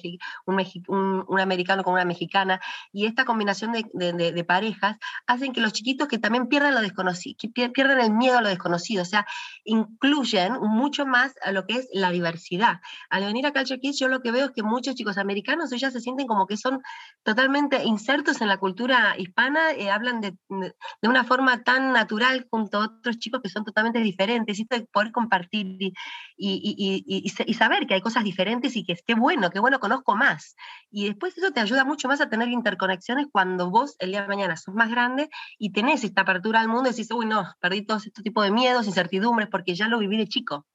un, 0.47 1.25
un, 1.27 1.39
americano 1.39 1.83
con 1.83 1.93
una 1.93 2.05
mexicana, 2.05 2.59
y 2.91 3.05
esta 3.05 3.23
combinación 3.23 3.71
de, 3.71 3.85
de, 3.93 4.31
de, 4.31 4.43
parejas 4.43 4.97
hacen 5.27 5.53
que 5.53 5.61
los 5.61 5.73
chiquitos 5.73 6.07
que 6.07 6.17
también 6.17 6.47
pierdan 6.47 6.73
lo 6.73 6.81
desconocido, 6.81 7.37
pierdan 7.53 7.99
el 7.99 8.11
miedo 8.11 8.39
a 8.39 8.41
lo 8.41 8.49
desconocido, 8.49 9.03
o 9.03 9.05
sea, 9.05 9.27
incluyen 9.63 10.53
mucho 10.59 11.05
más 11.05 11.35
a 11.43 11.51
lo 11.51 11.67
que 11.67 11.75
es 11.75 11.87
la 11.93 12.09
diversidad. 12.09 12.81
Al 13.11 13.25
venir 13.25 13.45
a 13.45 13.53
Culture 13.53 13.79
Kids, 13.79 13.99
yo 13.99 14.07
lo 14.07 14.21
que 14.21 14.31
veo 14.31 14.47
es 14.47 14.51
que 14.51 14.63
muchos 14.63 14.95
chicos 14.95 15.19
americanos 15.19 15.69
ya 15.69 15.91
se 15.91 15.99
sienten 15.99 16.25
como 16.25 16.47
que 16.47 16.57
son 16.57 16.81
totalmente 17.21 17.83
insertos 17.83 18.41
en 18.41 18.47
la 18.47 18.57
cultura 18.57 19.15
hispana, 19.19 19.71
eh, 19.73 19.91
hablan 19.91 20.19
de, 20.19 20.35
de 20.49 21.07
una 21.07 21.23
forma 21.23 21.42
tan 21.63 21.93
natural 21.93 22.47
junto 22.49 22.77
a 22.77 22.85
otros 22.85 23.19
chicos 23.19 23.41
que 23.41 23.49
son 23.49 23.63
totalmente 23.63 23.99
diferentes, 23.99 24.59
y 24.59 24.65
poder 24.65 25.11
compartir 25.11 25.77
y, 25.81 25.93
y, 26.37 27.03
y, 27.05 27.53
saber 27.53 27.85
que 27.87 27.95
hay 27.95 28.01
cosas 28.01 28.23
diferentes 28.23 28.75
y 28.75 28.83
que 28.83 28.93
esté 28.93 29.15
bueno, 29.15 29.49
que 29.49 29.59
bueno, 29.59 29.79
conozco 29.79 30.15
más. 30.15 30.55
Y 30.89 31.07
después 31.07 31.37
eso 31.37 31.51
te 31.51 31.59
ayuda 31.59 31.85
mucho 31.85 32.07
más 32.07 32.21
a 32.21 32.29
tener 32.29 32.49
interconexiones 32.49 33.27
cuando 33.31 33.69
vos 33.69 33.95
el 33.99 34.11
día 34.11 34.21
de 34.21 34.27
mañana 34.27 34.57
sos 34.57 34.75
más 34.75 34.89
grande 34.89 35.29
y 35.57 35.71
tenés 35.71 36.03
esta 36.03 36.21
apertura 36.21 36.61
al 36.61 36.67
mundo 36.67 36.89
y 36.89 36.93
decís, 36.93 37.11
uy, 37.11 37.25
no, 37.25 37.45
perdí 37.59 37.85
todo 37.85 37.97
este 37.97 38.21
tipo 38.21 38.41
de 38.41 38.51
miedos, 38.51 38.87
incertidumbres, 38.87 39.49
porque 39.49 39.75
ya 39.75 39.87
lo 39.87 39.99
viví 39.99 40.17
de 40.17 40.27
chico. 40.27 40.65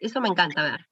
Eso 0.00 0.20
me 0.20 0.28
encanta 0.28 0.62
ver. 0.62 0.86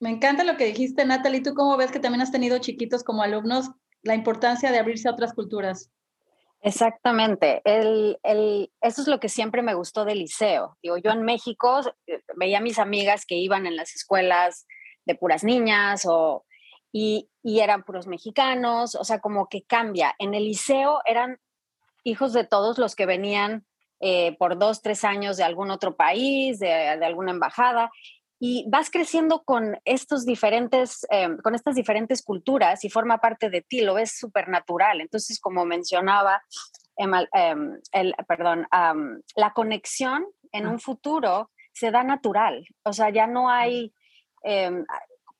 Me 0.00 0.10
encanta 0.10 0.44
lo 0.44 0.56
que 0.56 0.66
dijiste, 0.66 1.04
Natalie. 1.04 1.42
¿Tú 1.42 1.54
cómo 1.54 1.76
ves 1.76 1.92
que 1.92 2.00
también 2.00 2.22
has 2.22 2.32
tenido 2.32 2.58
chiquitos 2.58 3.04
como 3.04 3.22
alumnos 3.22 3.70
la 4.02 4.14
importancia 4.14 4.70
de 4.70 4.78
abrirse 4.78 5.08
a 5.08 5.12
otras 5.12 5.32
culturas? 5.32 5.90
Exactamente. 6.62 7.60
El, 7.64 8.18
eso 8.80 9.02
es 9.02 9.08
lo 9.08 9.18
que 9.18 9.28
siempre 9.28 9.62
me 9.62 9.74
gustó 9.74 10.04
del 10.04 10.20
liceo. 10.20 10.78
Digo, 10.80 10.96
yo 10.96 11.10
en 11.10 11.22
México 11.22 11.80
eh, 12.06 12.20
veía 12.36 12.58
a 12.58 12.62
mis 12.62 12.78
amigas 12.78 13.26
que 13.26 13.34
iban 13.34 13.66
en 13.66 13.76
las 13.76 13.96
escuelas 13.96 14.66
de 15.04 15.16
puras 15.16 15.42
niñas 15.42 16.06
o, 16.06 16.46
y, 16.92 17.28
eran 17.44 17.82
puros 17.82 18.06
mexicanos, 18.06 18.94
o 18.94 19.02
sea, 19.02 19.18
como 19.18 19.48
que 19.48 19.64
cambia. 19.64 20.14
En 20.20 20.34
el 20.34 20.44
liceo 20.44 21.00
eran 21.04 21.40
hijos 22.04 22.32
de 22.32 22.44
todos 22.44 22.78
los 22.78 22.94
que 22.94 23.06
venían 23.06 23.66
eh, 23.98 24.36
por 24.38 24.56
dos, 24.56 24.82
tres 24.82 25.02
años 25.02 25.36
de 25.36 25.44
algún 25.44 25.72
otro 25.72 25.96
país, 25.96 26.60
de, 26.60 26.68
de 26.68 27.04
alguna 27.04 27.32
embajada, 27.32 27.90
y 28.44 28.64
vas 28.68 28.90
creciendo 28.90 29.44
con 29.44 29.78
estos 29.84 30.26
diferentes, 30.26 31.06
em, 31.10 31.38
con 31.38 31.54
estas 31.54 31.76
diferentes 31.76 32.24
culturas 32.24 32.84
y 32.84 32.90
forma 32.90 33.18
parte 33.18 33.50
de 33.50 33.62
ti, 33.62 33.82
lo 33.82 33.94
ves 33.94 34.18
súper 34.18 34.48
natural. 34.48 35.00
Entonces, 35.00 35.38
como 35.38 35.64
mencionaba, 35.64 36.42
em, 36.96 37.78
el, 37.92 38.14
perdón, 38.26 38.66
la 39.36 39.52
conexión 39.54 40.26
en 40.50 40.66
un 40.66 40.80
futuro 40.80 41.52
se 41.72 41.92
da 41.92 42.02
natural, 42.02 42.66
o 42.82 42.92
sea, 42.92 43.10
ya 43.10 43.28
no 43.28 43.48
hay, 43.48 43.94
em, 44.42 44.84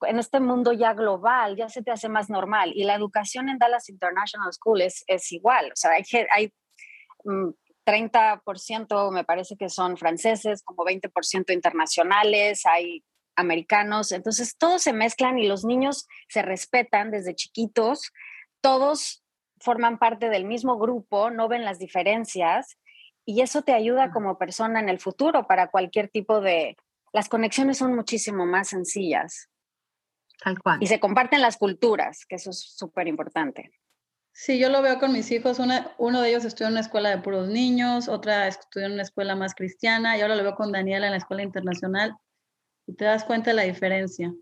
en 0.02 0.18
este 0.20 0.38
mundo 0.38 0.72
ya 0.72 0.94
global, 0.94 1.56
ya 1.56 1.68
se 1.68 1.82
te 1.82 1.90
hace 1.90 2.08
más 2.08 2.30
normal. 2.30 2.70
Y 2.72 2.84
la 2.84 2.94
educación 2.94 3.48
en 3.48 3.58
Dallas 3.58 3.88
International 3.88 4.52
School 4.52 4.80
es, 4.80 5.02
es 5.08 5.32
igual, 5.32 5.66
o 5.72 5.74
sea, 5.74 5.90
hay, 5.90 6.04
hay 6.30 6.52
mm, 7.24 7.50
30% 7.84 9.10
me 9.10 9.24
parece 9.24 9.56
que 9.56 9.68
son 9.68 9.96
franceses, 9.96 10.62
como 10.62 10.84
20% 10.84 11.52
internacionales, 11.52 12.64
hay 12.66 13.04
americanos, 13.36 14.12
entonces 14.12 14.56
todos 14.56 14.82
se 14.82 14.92
mezclan 14.92 15.38
y 15.38 15.46
los 15.46 15.64
niños 15.64 16.06
se 16.28 16.42
respetan 16.42 17.10
desde 17.10 17.34
chiquitos, 17.34 18.12
todos 18.60 19.24
forman 19.58 19.98
parte 19.98 20.28
del 20.28 20.44
mismo 20.44 20.78
grupo, 20.78 21.30
no 21.30 21.48
ven 21.48 21.64
las 21.64 21.78
diferencias 21.78 22.78
y 23.24 23.40
eso 23.40 23.62
te 23.62 23.72
ayuda 23.72 24.10
como 24.10 24.38
persona 24.38 24.80
en 24.80 24.88
el 24.88 24.98
futuro 24.98 25.46
para 25.46 25.70
cualquier 25.70 26.08
tipo 26.08 26.40
de... 26.40 26.76
Las 27.12 27.28
conexiones 27.28 27.78
son 27.78 27.94
muchísimo 27.94 28.46
más 28.46 28.68
sencillas. 28.68 29.48
Tal 30.42 30.58
cual. 30.58 30.78
Y 30.82 30.86
se 30.86 30.98
comparten 30.98 31.40
las 31.40 31.56
culturas, 31.56 32.24
que 32.26 32.36
eso 32.36 32.50
es 32.50 32.60
súper 32.60 33.06
importante. 33.06 33.70
Sí, 34.34 34.58
yo 34.58 34.70
lo 34.70 34.80
veo 34.80 34.98
con 34.98 35.12
mis 35.12 35.30
hijos. 35.30 35.58
uno 35.98 36.22
de 36.22 36.28
ellos 36.28 36.44
estudió 36.44 36.68
en 36.68 36.72
una 36.72 36.80
escuela 36.80 37.10
de 37.10 37.18
puros 37.18 37.48
niños, 37.48 38.08
otra 38.08 38.48
estudió 38.48 38.86
en 38.86 38.94
una 38.94 39.02
escuela 39.02 39.36
más 39.36 39.54
cristiana 39.54 40.16
y 40.16 40.22
ahora 40.22 40.36
lo 40.36 40.42
veo 40.42 40.54
con 40.54 40.72
Daniela 40.72 41.06
en 41.06 41.12
la 41.12 41.18
escuela 41.18 41.42
internacional 41.42 42.16
y 42.86 42.94
te 42.94 43.04
das 43.04 43.24
cuenta 43.24 43.50
de 43.50 43.56
la 43.56 43.62
diferencia. 43.62 44.32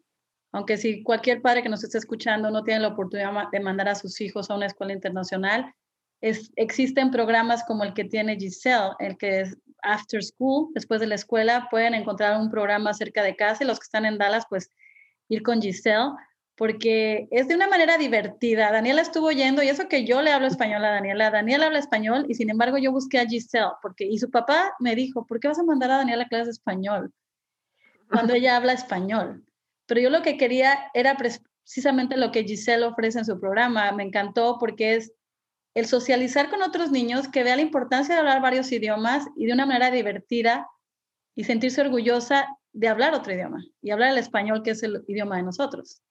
Aunque 0.53 0.77
si 0.77 1.03
cualquier 1.03 1.43
padre 1.43 1.63
que 1.63 1.69
nos 1.69 1.83
esté 1.85 1.99
escuchando 1.99 2.51
no 2.51 2.63
tiene 2.63 2.81
la 2.81 2.89
oportunidad 2.89 3.51
de 3.51 3.61
mandar 3.61 3.89
a 3.89 3.95
sus 3.95 4.21
hijos 4.21 4.49
a 4.51 4.55
una 4.55 4.67
escuela 4.67 4.93
internacional, 4.93 5.75
es, 6.21 6.53
existen 6.57 7.11
programas 7.11 7.65
como 7.65 7.83
el 7.83 7.93
que 7.93 8.05
tiene 8.05 8.37
Giselle, 8.37 8.93
el 9.01 9.17
que 9.17 9.41
es 9.41 9.57
After 9.83 10.23
School, 10.23 10.69
después 10.75 11.01
de 11.01 11.07
la 11.07 11.15
escuela, 11.17 11.69
pueden 11.71 11.95
encontrar 11.95 12.39
un 12.41 12.51
programa 12.51 12.95
cerca 12.95 13.23
de 13.23 13.37
casa 13.37 13.65
y 13.65 13.67
los 13.67 13.79
que 13.79 13.85
están 13.85 14.05
en 14.05 14.19
Dallas, 14.19 14.45
pues 14.49 14.71
ir 15.29 15.43
con 15.43 15.63
Giselle, 15.63 16.11
porque 16.61 17.27
es 17.31 17.49
de 17.49 17.55
una 17.55 17.69
manera 17.69 17.97
divertida. 17.97 18.71
Daniela 18.71 19.01
estuvo 19.01 19.31
yendo 19.31 19.63
y 19.63 19.69
eso 19.69 19.89
que 19.89 20.05
yo 20.05 20.21
le 20.21 20.31
hablo 20.31 20.47
español 20.47 20.85
a 20.85 20.91
Daniela, 20.91 21.31
Daniela 21.31 21.65
habla 21.65 21.79
español 21.79 22.27
y 22.29 22.35
sin 22.35 22.51
embargo 22.51 22.77
yo 22.77 22.93
busqué 22.93 23.19
a 23.19 23.25
Giselle, 23.25 23.71
porque 23.81 24.05
y 24.05 24.19
su 24.19 24.31
papá 24.31 24.75
me 24.79 24.95
dijo, 24.95 25.25
¿por 25.25 25.41
qué 25.41 25.49
vas 25.49 25.59
a 25.59 25.63
mandar 25.63 25.91
a 25.91 25.97
Daniela 25.97 26.25
a 26.25 26.29
clases 26.29 26.49
de 26.49 26.53
español? 26.53 27.15
Cuando 28.11 28.35
ella 28.35 28.57
habla 28.57 28.75
español. 28.75 29.43
Pero 29.87 30.03
yo 30.03 30.11
lo 30.11 30.21
que 30.21 30.37
quería 30.37 30.91
era 30.93 31.17
precisamente 31.17 32.19
lo 32.19 32.31
que 32.31 32.45
Giselle 32.45 32.85
ofrece 32.85 33.21
en 33.21 33.25
su 33.25 33.41
programa. 33.41 33.91
Me 33.93 34.03
encantó 34.03 34.59
porque 34.61 34.97
es 34.97 35.15
el 35.73 35.87
socializar 35.87 36.51
con 36.51 36.61
otros 36.61 36.91
niños, 36.91 37.27
que 37.29 37.43
vea 37.43 37.57
la 37.57 37.63
importancia 37.63 38.15
de 38.15 38.21
hablar 38.21 38.43
varios 38.43 38.71
idiomas 38.71 39.27
y 39.35 39.47
de 39.47 39.55
una 39.55 39.65
manera 39.65 39.91
divertida 39.91 40.69
y 41.35 41.45
sentirse 41.45 41.81
orgullosa 41.81 42.55
de 42.73 42.89
hablar 42.89 43.15
otro 43.15 43.33
idioma 43.33 43.65
y 43.81 43.93
hablar 43.93 44.11
el 44.11 44.19
español, 44.19 44.63
que 44.63 44.73
es 44.73 44.83
el 44.83 45.03
idioma 45.09 45.39
de 45.39 45.45
nosotros. 45.45 46.03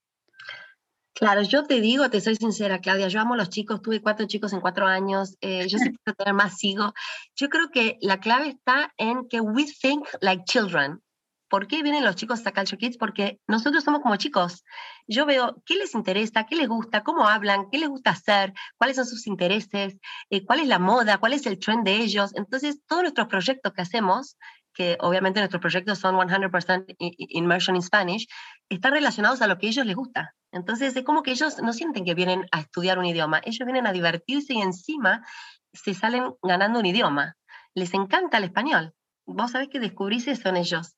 Claro, 1.20 1.42
yo 1.42 1.64
te 1.64 1.82
digo, 1.82 2.08
te 2.08 2.22
soy 2.22 2.34
sincera, 2.36 2.80
Claudia, 2.80 3.08
yo 3.08 3.20
amo 3.20 3.34
a 3.34 3.36
los 3.36 3.50
chicos, 3.50 3.82
tuve 3.82 4.00
cuatro 4.00 4.26
chicos 4.26 4.54
en 4.54 4.62
cuatro 4.62 4.86
años, 4.86 5.36
eh, 5.42 5.68
yo 5.68 5.76
siempre 5.76 6.00
quiero 6.04 6.16
tener 6.16 6.32
más, 6.32 6.56
sigo. 6.56 6.94
Yo 7.36 7.50
creo 7.50 7.68
que 7.70 7.98
la 8.00 8.20
clave 8.20 8.48
está 8.48 8.94
en 8.96 9.28
que 9.28 9.42
we 9.42 9.66
think 9.66 10.08
like 10.22 10.44
children. 10.46 11.02
¿Por 11.50 11.66
qué 11.66 11.82
vienen 11.82 12.04
los 12.04 12.16
chicos 12.16 12.46
a 12.46 12.52
Culture 12.52 12.78
Kids? 12.78 12.96
Porque 12.96 13.38
nosotros 13.46 13.84
somos 13.84 14.00
como 14.00 14.16
chicos. 14.16 14.64
Yo 15.06 15.26
veo 15.26 15.62
qué 15.66 15.74
les 15.74 15.94
interesa, 15.94 16.46
qué 16.46 16.56
les 16.56 16.68
gusta, 16.68 17.02
cómo 17.02 17.28
hablan, 17.28 17.68
qué 17.70 17.76
les 17.76 17.90
gusta 17.90 18.12
hacer, 18.12 18.54
cuáles 18.78 18.96
son 18.96 19.04
sus 19.04 19.26
intereses, 19.26 19.98
eh, 20.30 20.46
cuál 20.46 20.60
es 20.60 20.68
la 20.68 20.78
moda, 20.78 21.18
cuál 21.18 21.34
es 21.34 21.44
el 21.44 21.58
trend 21.58 21.84
de 21.84 21.96
ellos. 21.96 22.30
Entonces, 22.34 22.80
todos 22.86 23.02
nuestros 23.02 23.26
proyectos 23.26 23.74
que 23.74 23.82
hacemos, 23.82 24.38
que 24.74 24.96
obviamente 25.00 25.40
nuestros 25.40 25.60
proyectos 25.60 25.98
son 25.98 26.16
100% 26.16 26.96
immersion 26.98 27.76
in 27.76 27.82
Spanish, 27.82 28.28
están 28.68 28.92
relacionados 28.92 29.42
a 29.42 29.46
lo 29.46 29.58
que 29.58 29.66
a 29.66 29.70
ellos 29.70 29.86
les 29.86 29.96
gusta. 29.96 30.34
Entonces, 30.52 30.96
es 30.96 31.04
como 31.04 31.22
que 31.22 31.32
ellos 31.32 31.60
no 31.62 31.72
sienten 31.72 32.04
que 32.04 32.14
vienen 32.14 32.46
a 32.52 32.60
estudiar 32.60 32.98
un 32.98 33.06
idioma, 33.06 33.40
ellos 33.44 33.64
vienen 33.66 33.86
a 33.86 33.92
divertirse 33.92 34.54
y 34.54 34.60
encima 34.60 35.24
se 35.72 35.94
salen 35.94 36.34
ganando 36.42 36.78
un 36.78 36.86
idioma. 36.86 37.36
Les 37.74 37.94
encanta 37.94 38.38
el 38.38 38.44
español. 38.44 38.94
Vos 39.26 39.52
sabés 39.52 39.68
que 39.68 39.80
descubrís 39.80 40.26
eso 40.26 40.48
en 40.48 40.56
ellos. 40.56 40.96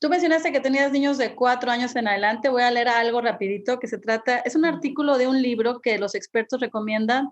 Tú 0.00 0.08
mencionaste 0.08 0.52
que 0.52 0.60
tenías 0.60 0.90
niños 0.90 1.16
de 1.16 1.34
cuatro 1.34 1.70
años 1.70 1.94
en 1.94 2.08
adelante. 2.08 2.48
Voy 2.48 2.62
a 2.62 2.70
leer 2.70 2.88
algo 2.88 3.20
rapidito 3.20 3.78
que 3.78 3.86
se 3.86 3.98
trata, 3.98 4.38
es 4.38 4.56
un 4.56 4.64
artículo 4.64 5.16
de 5.16 5.28
un 5.28 5.40
libro 5.40 5.80
que 5.80 5.96
los 5.98 6.14
expertos 6.14 6.60
recomiendan. 6.60 7.30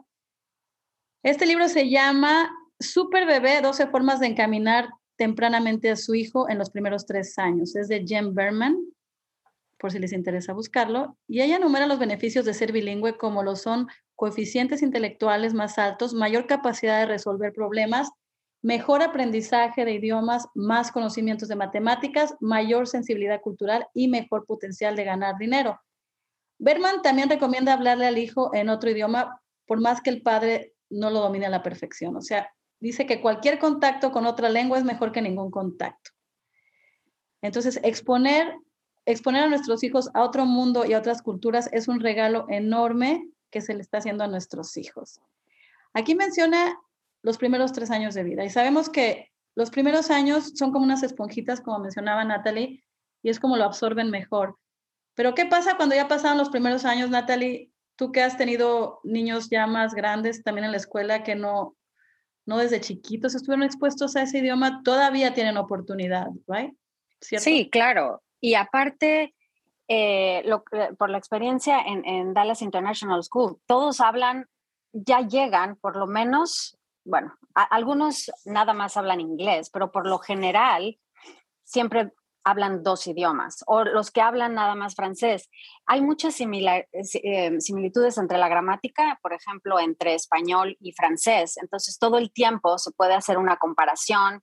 Este 1.25 1.47
libro 1.47 1.69
se 1.69 1.91
llama 1.91 2.51
Super 2.79 3.27
Bebé, 3.27 3.61
12 3.61 3.89
formas 3.89 4.21
de 4.21 4.29
encaminar 4.29 4.89
tempranamente 5.21 5.91
a 5.91 5.97
su 5.97 6.15
hijo 6.15 6.49
en 6.49 6.57
los 6.57 6.71
primeros 6.71 7.05
tres 7.05 7.39
años. 7.39 7.77
Es 7.77 7.89
de 7.89 8.07
Jen 8.07 8.35
Berman, 8.35 8.79
por 9.79 9.93
si 9.93 9.99
les 9.99 10.15
interesa 10.15 10.55
buscarlo. 10.55 11.19
Y 11.29 11.43
ella 11.43 11.57
enumera 11.57 11.87
los 11.87 11.99
beneficios 11.99 12.47
de 12.47 12.55
ser 12.55 12.73
bilingüe 12.73 13.19
como 13.19 13.43
lo 13.43 13.55
son 13.55 13.87
coeficientes 14.17 14.81
intelectuales 14.81 15.53
más 15.53 15.77
altos, 15.77 16.15
mayor 16.15 16.47
capacidad 16.47 17.01
de 17.01 17.05
resolver 17.05 17.53
problemas, 17.53 18.09
mejor 18.63 19.03
aprendizaje 19.03 19.85
de 19.85 19.93
idiomas, 19.93 20.49
más 20.55 20.91
conocimientos 20.91 21.51
de 21.51 21.57
matemáticas, 21.57 22.35
mayor 22.41 22.89
sensibilidad 22.89 23.43
cultural 23.43 23.89
y 23.93 24.09
mejor 24.09 24.47
potencial 24.47 24.97
de 24.97 25.05
ganar 25.05 25.37
dinero. 25.39 25.79
Berman 26.59 27.03
también 27.03 27.29
recomienda 27.29 27.75
hablarle 27.75 28.07
al 28.07 28.17
hijo 28.17 28.55
en 28.55 28.71
otro 28.71 28.89
idioma, 28.89 29.39
por 29.67 29.83
más 29.83 30.01
que 30.01 30.09
el 30.09 30.23
padre 30.23 30.73
no 30.89 31.11
lo 31.11 31.21
domine 31.21 31.45
a 31.45 31.51
la 31.51 31.63
perfección. 31.63 32.17
O 32.17 32.23
sea, 32.23 32.51
dice 32.81 33.07
que 33.07 33.21
cualquier 33.21 33.59
contacto 33.59 34.11
con 34.11 34.27
otra 34.27 34.49
lengua 34.49 34.79
es 34.79 34.85
mejor 34.85 35.13
que 35.13 35.23
ningún 35.23 35.51
contacto. 35.51 36.11
Entonces, 37.43 37.81
exponer, 37.83 38.55
exponer 39.07 39.45
a 39.45 39.49
nuestros 39.49 39.85
hijos 39.85 40.11
a 40.15 40.23
otro 40.23 40.47
mundo 40.47 40.85
y 40.85 40.95
a 40.95 40.99
otras 40.99 41.23
culturas 41.23 41.69
es 41.73 41.89
un 41.89 42.01
regalo 42.01 42.47
enorme 42.49 43.29
que 43.51 43.61
se 43.61 43.75
le 43.75 43.83
está 43.83 43.99
haciendo 43.99 44.25
a 44.25 44.29
nuestros 44.29 44.77
hijos. 44.77 45.21
Aquí 45.93 46.15
menciona 46.15 46.79
los 47.23 47.39
primeros 47.39 47.73
tres 47.73 47.91
años 47.91 48.15
de 48.15 48.25
vida. 48.25 48.45
Y 48.45 48.51
sabemos 48.51 48.89
que 48.89 49.31
los 49.55 49.71
primeros 49.71 50.11
años 50.11 50.53
son 50.55 50.73
como 50.73 50.85
unas 50.85 51.03
esponjitas, 51.03 51.61
como 51.61 51.79
mencionaba 51.81 52.25
Natalie, 52.25 52.85
y 53.23 53.29
es 53.29 53.41
como 53.41 53.57
lo 53.57 53.65
absorben 53.65 54.11
mejor. 54.11 54.57
Pero 55.15 55.35
¿qué 55.35 55.47
pasa 55.47 55.77
cuando 55.77 55.95
ya 55.95 56.09
pasaron 56.09 56.39
los 56.39 56.49
primeros 56.49 56.85
años, 56.85 57.11
Natalie? 57.11 57.71
Tú 57.97 58.13
que 58.13 58.23
has 58.23 58.39
tenido 58.39 59.01
niños 59.05 59.51
ya 59.51 59.67
más 59.67 59.95
grandes 59.95 60.43
también 60.43 60.65
en 60.65 60.71
la 60.71 60.79
escuela 60.79 61.23
que 61.23 61.35
no, 61.35 61.77
no 62.51 62.59
desde 62.59 62.81
chiquitos 62.81 63.35
estuvieron 63.35 63.63
expuestos 63.63 64.17
a 64.17 64.23
ese 64.23 64.39
idioma, 64.39 64.83
todavía 64.83 65.33
tienen 65.33 65.57
oportunidad, 65.57 66.27
¿right? 66.49 66.75
Sí, 67.21 67.71
claro. 67.71 68.23
Y 68.41 68.55
aparte, 68.55 69.35
eh, 69.87 70.45
por 70.99 71.11
la 71.11 71.19
experiencia 71.19 71.81
en, 71.81 72.05
en 72.05 72.35
Dallas 72.35 72.61
International 72.61 73.23
School, 73.23 73.59
todos 73.67 74.01
hablan, 74.01 74.47
ya 74.93 75.21
llegan 75.21 75.77
por 75.77 75.97
lo 75.97 76.09
menos 76.09 76.77
bueno, 77.05 77.35
algunos 77.55 78.31
nada 78.45 78.75
más 78.75 78.97
hablan 78.97 79.21
inglés, 79.21 79.71
pero 79.71 79.91
por 79.91 80.07
lo 80.07 80.19
general 80.19 80.99
siempre 81.65 82.13
hablan 82.45 82.83
dos 82.83 83.07
idiomas 83.07 83.63
o 83.67 83.85
los 83.85 84.11
que 84.11 84.21
hablan 84.21 84.55
nada 84.55 84.75
más 84.75 84.95
francés. 84.95 85.49
Hay 85.87 86.01
muchas 86.01 86.41
eh, 86.41 87.61
similitudes 87.61 88.19
entre 88.19 88.39
la 88.39 88.49
gramática, 88.49 89.19
por 89.23 89.33
ejemplo, 89.33 89.79
entre 89.79 90.15
español 90.15 90.77
y 90.81 90.93
francés. 90.93 91.57
Entonces, 91.59 91.99
todo 91.99 92.19
el 92.19 92.33
tiempo 92.33 92.79
se 92.79 92.93
puede 92.93 93.15
hacer 93.15 93.39
una 93.39 93.57
comparación 93.57 94.43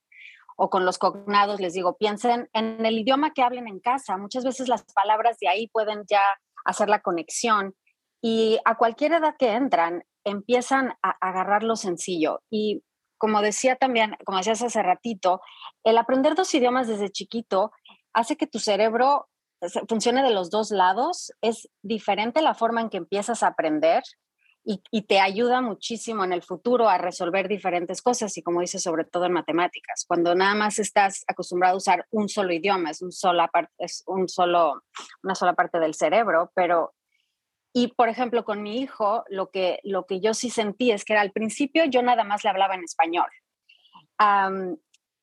o 0.58 0.70
con 0.70 0.86
los 0.86 0.98
cognados 0.98 1.62
les 1.62 1.74
digo, 1.74 1.98
piensen 1.98 2.50
en 2.52 2.84
el 2.86 2.98
idioma 2.98 3.32
que 3.32 3.44
hablen 3.44 3.68
en 3.68 3.80
casa. 3.80 4.18
Muchas 4.18 4.44
veces 4.44 4.68
las 4.68 4.84
palabras 4.94 5.38
de 5.40 5.48
ahí 5.48 5.68
pueden 5.68 6.04
ya 6.10 6.24
hacer 6.66 6.90
la 6.90 7.02
conexión 7.02 7.76
y 8.22 8.60
a 8.66 8.76
cualquier 8.76 9.14
edad 9.14 9.36
que 9.38 9.54
entran, 9.54 10.04
empiezan 10.24 10.96
a 11.04 11.12
agarrar 11.22 11.64
lo 11.64 11.76
sencillo. 11.76 12.42
Y 12.50 12.84
como 13.20 13.42
decía 13.42 13.76
también, 13.76 14.18
como 14.26 14.40
decías 14.40 14.64
hace 14.64 14.82
ratito, 14.82 15.42
el 15.84 15.98
aprender 15.98 16.36
dos 16.36 16.54
idiomas 16.54 16.88
desde 16.88 17.10
chiquito 17.10 17.72
hace 18.18 18.36
que 18.36 18.48
tu 18.48 18.58
cerebro 18.58 19.30
funcione 19.88 20.24
de 20.24 20.32
los 20.32 20.50
dos 20.50 20.72
lados. 20.72 21.32
Es 21.42 21.70
diferente 21.84 22.42
la 22.42 22.56
forma 22.56 22.82
en 22.82 22.90
que 22.90 22.98
empiezas 22.98 23.44
a 23.44 23.48
aprender 23.48 24.04
y, 24.64 25.04
te 25.04 25.22
ayuda 25.22 25.62
muchísimo 25.62 26.26
en 26.26 26.34
el 26.34 26.42
futuro 26.42 26.90
a 26.90 26.98
resolver 26.98 27.48
diferentes 27.48 28.02
cosas 28.02 28.36
y 28.38 28.42
como 28.42 28.60
dices, 28.60 28.84
sobre 28.84 29.06
todo 29.06 29.26
en 29.26 29.32
matemáticas, 29.32 30.04
cuando 30.06 30.36
nada 30.36 30.56
más 30.56 30.78
estás 30.78 31.24
acostumbrado 31.26 31.76
a 31.76 31.78
usar 31.78 32.06
un 32.12 32.28
solo 32.28 32.52
idioma, 32.52 32.90
es, 32.90 33.02
un 33.02 33.14
sola 33.14 33.50
es 33.78 34.04
un 34.08 34.28
solo, 34.28 34.84
una 35.24 35.36
sola 35.36 35.54
parte 35.54 35.80
del 35.80 35.94
cerebro, 35.94 36.52
pero 36.54 36.94
y, 37.72 37.90
por 37.90 38.10
ejemplo, 38.10 38.44
con 38.44 38.64
mi 38.64 38.82
hijo, 38.82 39.24
lo 39.30 39.52
que, 39.52 39.80
lo 39.84 40.06
que 40.06 40.20
yo 40.20 40.34
sí 40.34 40.50
sentí 40.50 40.92
es 40.92 41.06
que 41.06 41.16
al 41.16 41.32
principio 41.32 41.86
yo 41.86 42.02
nada 42.02 42.24
más 42.24 42.44
le 42.44 42.50
hablaba 42.50 42.74
en 42.76 42.84
español. 42.84 43.30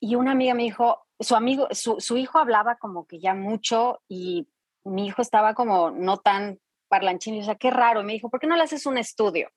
Y 0.04 0.16
una 0.16 0.32
amiga 0.32 0.52
me 0.52 0.64
dijo, 0.64 1.06
su 1.18 1.34
amigo, 1.34 1.66
su, 1.70 2.16
hijo 2.18 2.38
hablaba 2.38 2.76
como 2.76 3.06
que 3.06 3.18
ya 3.18 3.34
mucho 3.34 4.02
y 4.06 4.46
mi 4.84 5.06
hijo 5.06 5.22
estaba 5.22 5.54
como 5.54 5.90
no 5.90 6.18
tan 6.18 6.60
parlanchín. 6.88 7.40
o 7.40 7.42
sea, 7.42 7.54
qué 7.54 7.70
raro. 7.70 8.02
Y 8.02 8.04
me 8.04 8.12
dijo, 8.12 8.28
¿por 8.28 8.38
qué 8.38 8.46
no 8.46 8.54
le 8.54 8.64
haces 8.64 8.84
un 8.84 8.98
estudio? 8.98 9.50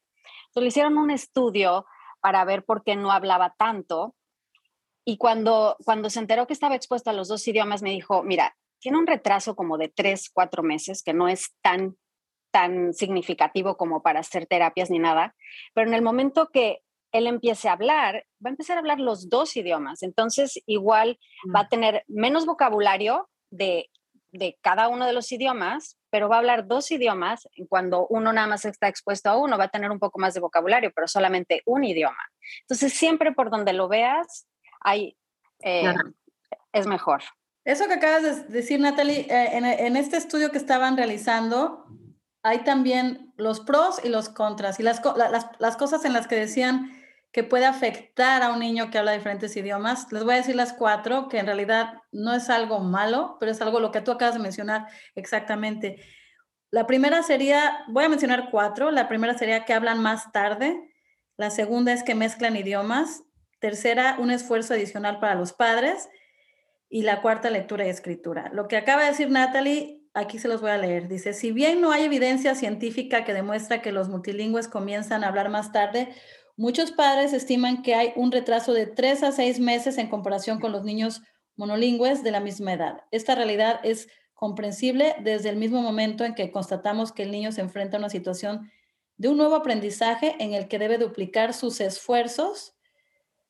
Entonces 0.48 0.63
le 0.63 0.68
hicieron 0.70 0.98
un 0.98 1.12
estudio 1.12 1.86
para 2.22 2.46
ver 2.46 2.63
por 2.63 2.86
qué 2.86 2.96
no 2.96 3.12
hablaba 3.12 3.56
tanto. 3.58 4.16
Y 5.04 5.18
cuando, 5.18 5.75
cuando 5.84 6.10
se 6.10 6.20
enteró 6.20 6.48
que 6.48 6.54
estaba 6.54 6.75
expuesto 6.75 7.10
a 7.10 7.13
los 7.13 7.27
dos 7.27 7.46
idiomas, 7.46 7.82
me 7.82 7.89
dijo, 7.89 8.24
mira, 8.24 8.56
tiene 8.80 9.00
un 9.00 9.08
retraso 9.08 9.54
como 9.54 9.77
de 9.77 9.89
tres, 9.89 10.30
cuatro 10.34 10.63
meses, 10.63 11.04
que 11.04 11.13
no 11.13 11.27
es 11.27 11.54
tan 11.62 11.98
tan 12.51 12.94
significativo 12.94 13.75
como 13.75 14.01
para 14.01 14.22
hacer 14.22 14.48
terapias 14.48 14.89
ni 14.89 15.00
nada, 15.00 15.36
pero 15.74 15.88
en 15.88 15.94
el 15.94 16.01
momento 16.01 16.48
que 16.48 16.82
él 17.12 17.28
empiece 17.28 17.70
a 17.70 17.74
hablar, 17.74 18.26
va 18.44 18.50
a 18.50 18.50
empezar 18.50 18.78
a 18.78 18.80
hablar 18.80 19.00
los 19.00 19.30
dos 19.30 19.56
idiomas, 19.56 20.04
entonces 20.04 20.62
igual 20.66 21.20
va 21.56 21.62
a 21.62 21.64
mm. 21.64 21.70
tener 21.70 22.04
menos 22.08 22.46
vocabulario 22.46 23.30
de 23.50 23.90
de 24.32 24.58
cada 24.62 24.88
uno 24.88 25.06
de 25.06 25.14
los 25.14 25.32
idiomas, 25.32 25.98
pero 26.10 26.30
va 26.30 26.36
a 26.36 26.40
hablar 26.40 26.68
dos 26.68 26.92
idiomas. 26.92 27.48
Cuando 27.70 28.08
uno 28.08 28.34
nada 28.34 28.48
más 28.48 28.66
está 28.66 28.88
expuesto 28.88 29.30
a 29.30 29.38
uno, 29.38 29.58
va 29.58 29.66
a 29.66 29.70
tener 29.70 29.92
un 29.92 30.00
poco 30.00 30.20
más 30.20 30.34
de 30.34 30.40
vocabulario, 30.40 30.92
pero 30.96 31.08
solamente 31.08 31.62
un 31.66 31.84
idioma. 31.84 32.24
Entonces, 32.62 32.94
siempre 32.94 33.32
por 33.34 33.50
donde 33.50 33.74
lo 33.74 33.88
veas, 33.88 34.48
hay, 34.82 35.18
eh, 35.62 35.94
es 36.72 36.88
mejor. 36.88 37.24
Eso 37.64 37.88
que 37.88 37.96
acabas 37.96 38.24
de 38.24 38.44
decir, 38.54 38.80
Natalie, 38.80 39.28
eh, 39.30 39.58
en, 39.58 39.98
este 39.98 40.18
estudio 40.18 40.52
que 40.52 40.58
estaban 40.58 40.96
realizando, 40.96 41.86
hay 42.44 42.60
también 42.60 43.34
los 43.36 43.60
pros 43.60 44.00
y 44.04 44.10
los 44.10 44.30
contras 44.30 44.80
y 44.80 44.84
las, 44.84 45.02
las, 45.18 45.50
las 45.58 45.78
cosas 45.78 46.06
en 46.06 46.14
las 46.14 46.28
que 46.28 46.36
decían 46.36 46.97
que 47.31 47.43
puede 47.43 47.65
afectar 47.65 48.41
a 48.41 48.51
un 48.51 48.60
niño 48.60 48.89
que 48.89 48.98
habla 48.98 49.12
diferentes 49.12 49.55
idiomas. 49.55 50.12
Les 50.12 50.24
voy 50.24 50.36
a 50.36 50.38
decir 50.38 50.55
las 50.55 50.74
cuatro, 50.74 51.27
que 51.27 51.39
en 51.39 51.46
realidad 51.46 52.01
no 52.12 52.34
es 52.34 52.50
algo 52.50 52.79
malo, 52.79 53.38
pero 53.39 53.51
es 53.51 53.62
algo 53.62 53.79
lo 53.79 53.91
que 53.91 54.01
tú 54.01 54.12
acabas 54.12 54.36
de 54.36 54.41
mencionar 54.41 54.88
exactamente. 55.15 56.01
La 56.72 56.86
primera 56.86 57.24
sería, 57.24 57.86
voy 57.88 58.03
a 58.03 58.10
mencionar 58.10 58.50
cuatro. 58.51 58.91
La 58.91 59.07
primera 59.07 59.38
sería 59.38 59.65
que 59.65 59.74
hablan 59.74 60.01
más 60.01 60.31
tarde. 60.31 60.93
La 61.38 61.50
segunda 61.50 61.93
es 61.93 62.03
que 62.03 62.15
mezclan 62.15 62.55
idiomas. 62.55 63.24
Tercera, 63.60 64.17
un 64.19 64.31
esfuerzo 64.31 64.74
adicional 64.74 65.19
para 65.19 65.36
los 65.36 65.53
padres. 65.53 66.10
Y 66.89 67.03
la 67.03 67.22
cuarta, 67.22 67.50
lectura 67.50 67.86
y 67.86 67.89
escritura. 67.89 68.50
Lo 68.53 68.67
que 68.67 68.77
acaba 68.77 69.03
de 69.03 69.10
decir 69.10 69.29
Natalie, 69.29 70.01
aquí 70.13 70.39
se 70.39 70.48
los 70.48 70.62
voy 70.62 70.72
a 70.72 70.77
leer. 70.77 71.07
Dice, 71.07 71.34
si 71.34 71.51
bien 71.51 71.81
no 71.81 71.91
hay 71.91 72.03
evidencia 72.03 72.55
científica 72.55 73.24
que 73.24 73.34
demuestra 73.34 73.81
que 73.81 73.91
los 73.91 74.10
multilingües 74.10 74.67
comienzan 74.67 75.24
a 75.24 75.27
hablar 75.27 75.50
más 75.50 75.72
tarde, 75.72 76.10
Muchos 76.60 76.92
padres 76.92 77.34
estiman 77.34 77.84
que 77.84 77.94
hay 77.94 78.14
un 78.16 78.32
retraso 78.32 78.74
de 78.74 78.88
tres 78.88 79.22
a 79.22 79.32
seis 79.32 79.60
meses 79.60 80.00
en 80.00 80.10
comparación 80.10 80.60
con 80.60 80.72
los 80.72 80.84
niños 80.84 81.22
monolingües 81.56 82.24
de 82.24 82.32
la 82.32 82.40
misma 82.40 82.74
edad. 82.74 83.02
Esta 83.12 83.36
realidad 83.36 83.80
es 83.84 84.08
comprensible 84.34 85.16
desde 85.20 85.50
el 85.50 85.56
mismo 85.58 85.84
momento 85.84 86.26
en 86.26 86.34
que 86.34 86.50
constatamos 86.50 87.12
que 87.12 87.22
el 87.22 87.32
niño 87.32 87.52
se 87.52 87.62
enfrenta 87.62 87.98
a 87.98 88.00
una 88.00 88.10
situación 88.10 88.72
de 89.18 89.30
un 89.30 89.38
nuevo 89.38 89.54
aprendizaje 89.54 90.36
en 90.40 90.56
el 90.56 90.68
que 90.68 90.80
debe 90.80 90.98
duplicar 90.98 91.54
sus 91.54 91.80
esfuerzos, 91.80 92.76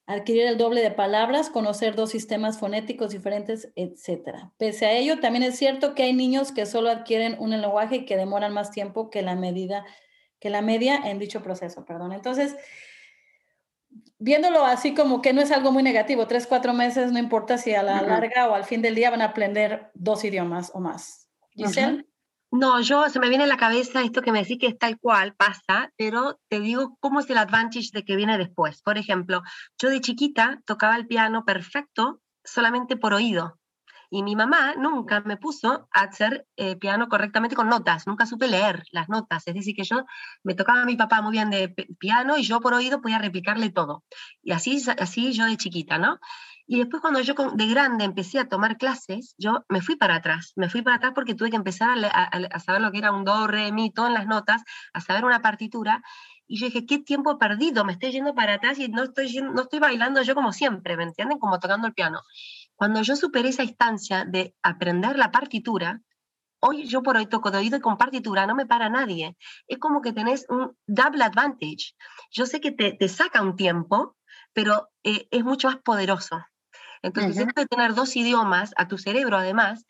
adquirir 0.06 0.46
el 0.46 0.58
doble 0.58 0.82
de 0.82 0.92
palabras, 0.92 1.50
conocer 1.50 1.96
dos 1.96 2.10
sistemas 2.10 2.60
fonéticos 2.60 3.12
diferentes, 3.12 3.72
etc. 3.78 4.52
Pese 4.58 4.86
a 4.86 4.92
ello, 4.92 5.22
también 5.22 5.44
es 5.44 5.58
cierto 5.58 5.96
que 5.96 6.04
hay 6.04 6.14
niños 6.14 6.52
que 6.52 6.66
solo 6.66 6.90
adquieren 6.90 7.38
un 7.40 7.52
lenguaje 7.52 7.96
y 7.96 8.06
que 8.06 8.18
demoran 8.18 8.52
más 8.52 8.72
tiempo 8.72 9.10
que 9.10 9.22
la 9.22 9.38
medida 9.38 9.86
que 10.40 10.50
la 10.50 10.62
media 10.62 10.98
en 10.98 11.20
dicho 11.20 11.42
proceso, 11.42 11.86
perdón. 11.86 12.14
Entonces, 12.14 12.56
viéndolo 14.20 14.65
así 14.65 14.94
como 14.94 15.22
que 15.22 15.34
no 15.34 15.41
es 15.41 15.51
algo 15.51 15.72
muy 15.72 15.84
negativo, 15.84 16.27
tres, 16.27 16.48
cuatro 16.48 16.74
meses, 16.74 17.12
no 17.12 17.20
importa 17.20 17.58
si 17.58 17.74
a 17.74 17.84
la 17.84 18.01
larga 18.01 18.50
o 18.50 18.56
al 18.56 18.65
fin 18.65 18.82
del 18.82 18.96
día 18.96 19.10
van 19.10 19.22
a 19.22 19.25
aprender 19.25 19.91
dos 19.94 20.24
idiomas 20.24 20.72
o 20.74 20.79
más. 20.79 21.29
Giselle. 21.51 22.06
No, 22.50 22.79
yo 22.79 23.10
se 23.10 23.20
me 23.20 23.27
viene 23.27 23.44
a 23.44 23.48
la 23.48 23.58
cabeza 23.58 24.01
esto 24.01 24.22
que 24.22 24.32
me 24.32 24.39
decís 24.39 24.58
que 24.58 24.67
es 24.67 24.77
tal 24.77 24.98
cual, 25.00 25.36
pasa, 25.36 25.91
pero 25.98 26.39
te 26.48 26.62
digo 26.62 26.98
cómo 27.01 27.20
es 27.20 27.29
el 27.29 27.38
advantage 27.38 27.89
de 27.91 28.06
que 28.06 28.15
viene 28.15 28.38
después. 28.38 28.82
Por 28.82 28.98
ejemplo, 28.98 29.41
yo 29.77 29.89
de 29.89 30.00
chiquita 30.00 30.62
tocaba 30.65 30.96
el 30.96 31.08
piano 31.08 31.44
perfecto 31.44 32.22
solamente 32.46 32.96
por 32.96 33.13
oído. 33.13 33.57
Y 34.10 34.24
mi 34.24 34.36
mamá 34.36 34.76
nunca 34.78 35.22
me 35.22 35.38
puso 35.38 35.90
a 35.94 36.02
hacer 36.02 36.48
eh, 36.56 36.76
piano 36.78 37.10
correctamente 37.10 37.56
con 37.56 37.68
notas, 37.68 38.08
nunca 38.08 38.26
supe 38.26 38.48
leer 38.48 38.84
las 38.92 39.10
notas. 39.10 39.44
Es 39.48 39.54
decir, 39.54 39.76
que 39.76 39.84
yo 39.84 40.06
me 40.44 40.56
tocaba 40.56 40.82
a 40.82 40.86
mi 40.86 40.96
papá 40.96 41.22
muy 41.22 41.34
bien 41.34 41.50
de 41.50 41.70
piano 42.00 42.38
y 42.38 42.44
yo 42.44 42.62
por 42.62 42.74
oído 42.74 43.02
podía 43.02 43.20
replicarle 43.20 43.70
todo. 43.70 44.04
Y 44.42 44.52
así, 44.52 44.82
así 44.98 45.34
yo 45.34 45.46
de 45.46 45.58
chiquita, 45.58 45.98
¿no? 45.98 46.20
Y 46.70 46.80
después 46.80 47.02
cuando 47.02 47.22
yo 47.22 47.34
de 47.54 47.68
grande 47.68 48.04
empecé 48.04 48.40
a 48.40 48.50
tomar 48.50 48.78
clases, 48.78 49.36
yo 49.38 49.66
me 49.70 49.82
fui 49.82 49.96
para 49.96 50.16
atrás, 50.16 50.52
me 50.58 50.70
fui 50.70 50.82
para 50.82 50.98
atrás 50.98 51.14
porque 51.16 51.34
tuve 51.34 51.50
que 51.50 51.56
empezar 51.56 51.98
a, 52.12 52.60
saber 52.60 52.82
lo 52.82 52.92
que 52.92 52.98
era 52.98 53.14
un 53.14 53.24
do, 53.24 53.48
re, 53.48 53.72
mi, 53.72 53.90
todo 53.90 54.08
en 54.08 54.14
las 54.14 54.28
notas, 54.28 54.64
a 54.94 55.00
saber 55.00 55.24
una 55.24 55.42
partitura. 55.42 56.04
Y 56.46 56.60
yo 56.60 56.66
dije, 56.66 56.86
qué 56.86 57.00
tiempo 57.00 57.40
perdido, 57.40 57.86
me 57.86 57.94
estoy 57.94 58.12
yendo 58.12 58.36
para 58.36 58.56
atrás 58.56 58.80
y 58.80 58.90
no 58.90 59.04
estoy, 59.04 59.34
no 59.42 59.62
estoy 59.62 59.80
bailando 59.80 60.22
yo 60.24 60.36
como 60.36 60.52
siempre, 60.52 60.98
¿me 60.98 61.04
entienden? 61.04 61.40
Como 61.40 61.58
tocando 61.60 61.88
el 61.88 61.94
piano. 61.94 62.22
Cuando 62.77 63.01
yo 63.01 63.16
superé 63.16 63.50
esa 63.50 63.63
instancia 63.63 64.24
de 64.24 64.55
aprender 64.61 65.18
la 65.18 65.31
partitura, 65.31 66.01
hoy 66.59 66.85
yo 66.85 67.01
por 67.03 67.18
hoy 67.18 67.25
toco 67.25 67.51
de 67.51 67.57
oído 67.57 67.81
con 67.81 67.98
partitura, 67.98 68.46
no 68.46 68.55
me 68.55 68.68
para 68.68 68.87
nadie. 68.87 69.35
Es 69.68 69.79
como 69.79 70.01
que 70.01 70.13
tenés 70.13 70.46
un 70.48 70.77
double 70.85 71.24
advantage. 71.24 71.96
Yo 72.31 72.46
sé 72.46 72.61
que 72.61 72.72
te, 72.72 72.94
te 72.94 73.09
saca 73.09 73.42
un 73.42 73.55
tiempo, 73.55 74.16
pero 74.53 74.90
eh, 75.03 75.27
es 75.31 75.44
mucho 75.44 75.68
más 75.68 75.77
poderoso. 75.77 76.40
Entonces, 77.01 77.46
uh 77.46 77.50
de 77.55 77.66
tener 77.66 77.94
dos 77.96 78.16
idiomas 78.16 78.74
a 78.77 78.87
tu 78.87 78.98
cerebro, 78.98 79.37
además, 79.37 79.85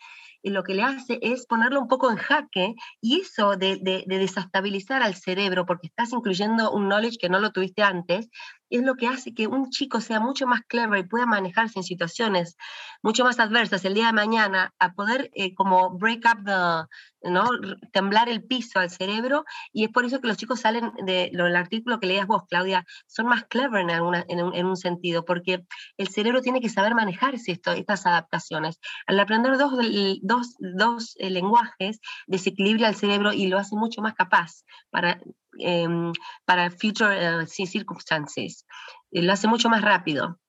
lo 0.49 0.63
que 0.63 0.73
le 0.73 0.83
hace 0.83 1.19
es 1.21 1.45
ponerlo 1.45 1.81
un 1.81 1.87
poco 1.87 2.09
en 2.11 2.17
jaque 2.17 2.75
y 3.01 3.21
eso 3.21 3.55
de, 3.57 3.77
de, 3.81 4.03
de, 4.07 4.17
desestabilizar 4.17 5.01
al 5.01 5.15
cerebro, 5.15 5.65
porque 5.65 5.87
estás 5.87 6.11
incluyendo 6.13 6.71
un 6.71 6.87
knowledge 6.87 7.17
que 7.19 7.29
no 7.29 7.39
lo 7.39 7.51
tuviste 7.51 7.83
antes, 7.83 8.29
es 8.69 8.83
lo 8.83 8.95
que 8.95 9.07
hace 9.07 9.33
que 9.33 9.47
un 9.47 9.69
chico 9.69 10.01
sea 10.01 10.19
mucho 10.19 10.47
más 10.47 10.61
clever 10.67 10.99
y 10.99 11.07
pueda 11.07 11.25
manejarse 11.25 11.79
en 11.79 11.83
situaciones 11.83 12.57
mucho 13.01 13.23
más 13.23 13.39
adversas 13.39 13.85
el 13.85 13.93
día 13.93 14.07
de 14.07 14.13
mañana, 14.13 14.73
a 14.79 14.93
poder 14.93 15.29
eh, 15.33 15.53
como 15.53 15.91
break 15.97 16.25
up 16.25 16.43
the, 16.43 17.29
¿no? 17.29 17.49
temblar 17.91 18.29
el 18.29 18.43
piso 18.43 18.79
al 18.79 18.89
cerebro, 18.89 19.45
y 19.71 19.83
es 19.85 19.89
por 19.91 20.05
eso 20.05 20.19
que 20.19 20.27
los 20.27 20.37
chicos 20.37 20.61
salen 20.61 20.91
de 21.05 21.29
lo 21.33 21.45
del 21.45 21.55
artículo 21.55 21.99
que 21.99 22.07
leías 22.07 22.27
vos, 22.27 22.43
Claudia, 22.49 22.85
son 23.07 23.27
más 23.27 23.45
clever 23.45 23.81
en, 23.81 23.91
alguna, 23.91 24.25
en, 24.27 24.43
un, 24.43 24.55
en, 24.55 24.65
un, 24.65 24.77
sentido, 24.77 25.25
porque 25.25 25.65
el 25.97 26.07
cerebro 26.07 26.41
tiene 26.41 26.61
que 26.61 26.69
saber 26.69 26.95
manejarse 26.95 27.51
esto, 27.51 27.71
estas 27.71 28.05
adaptaciones. 28.05 28.79
Al 29.05 29.19
aprender 29.19 29.57
dos, 29.57 29.73
dos, 30.21 30.55
dos 30.59 31.15
eh, 31.17 31.29
lenguajes, 31.29 31.99
desequilibra 32.27 32.89
el 32.89 32.95
cerebro 32.95 33.33
y 33.33 33.47
lo 33.47 33.57
hace 33.57 33.75
mucho 33.75 34.01
más 34.01 34.13
capaz 34.13 34.63
para 34.89 35.19
Em, 35.59 36.11
para 36.45 36.69
future 36.71 37.43
uh, 37.43 37.45
circunstancias. 37.45 38.65
lo 39.11 39.33
hace 39.33 39.47
mucho 39.47 39.69
más 39.69 39.81
rápido. 39.81 40.39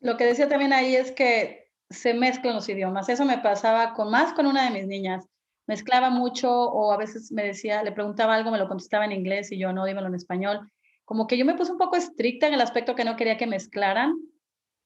Lo 0.00 0.16
que 0.16 0.24
decía 0.24 0.48
también 0.48 0.72
ahí 0.72 0.96
es 0.96 1.12
que 1.12 1.70
se 1.90 2.14
mezclan 2.14 2.54
los 2.54 2.68
idiomas. 2.68 3.08
Eso 3.08 3.24
me 3.24 3.38
pasaba 3.38 3.94
con 3.94 4.10
más 4.10 4.32
con 4.32 4.46
una 4.46 4.64
de 4.64 4.70
mis 4.70 4.86
niñas. 4.86 5.26
Mezclaba 5.66 6.10
mucho 6.10 6.50
o 6.50 6.92
a 6.92 6.96
veces 6.96 7.32
me 7.32 7.44
decía, 7.44 7.82
le 7.82 7.92
preguntaba 7.92 8.34
algo, 8.34 8.50
me 8.50 8.58
lo 8.58 8.68
contestaba 8.68 9.04
en 9.04 9.12
inglés 9.12 9.50
y 9.52 9.58
yo 9.58 9.72
no, 9.72 9.84
dímelo 9.84 10.08
en 10.08 10.14
español. 10.14 10.70
Como 11.04 11.26
que 11.26 11.38
yo 11.38 11.44
me 11.44 11.54
puse 11.54 11.72
un 11.72 11.78
poco 11.78 11.96
estricta 11.96 12.46
en 12.46 12.54
el 12.54 12.60
aspecto 12.60 12.94
que 12.94 13.04
no 13.04 13.16
quería 13.16 13.36
que 13.36 13.46
mezclaran 13.46 14.14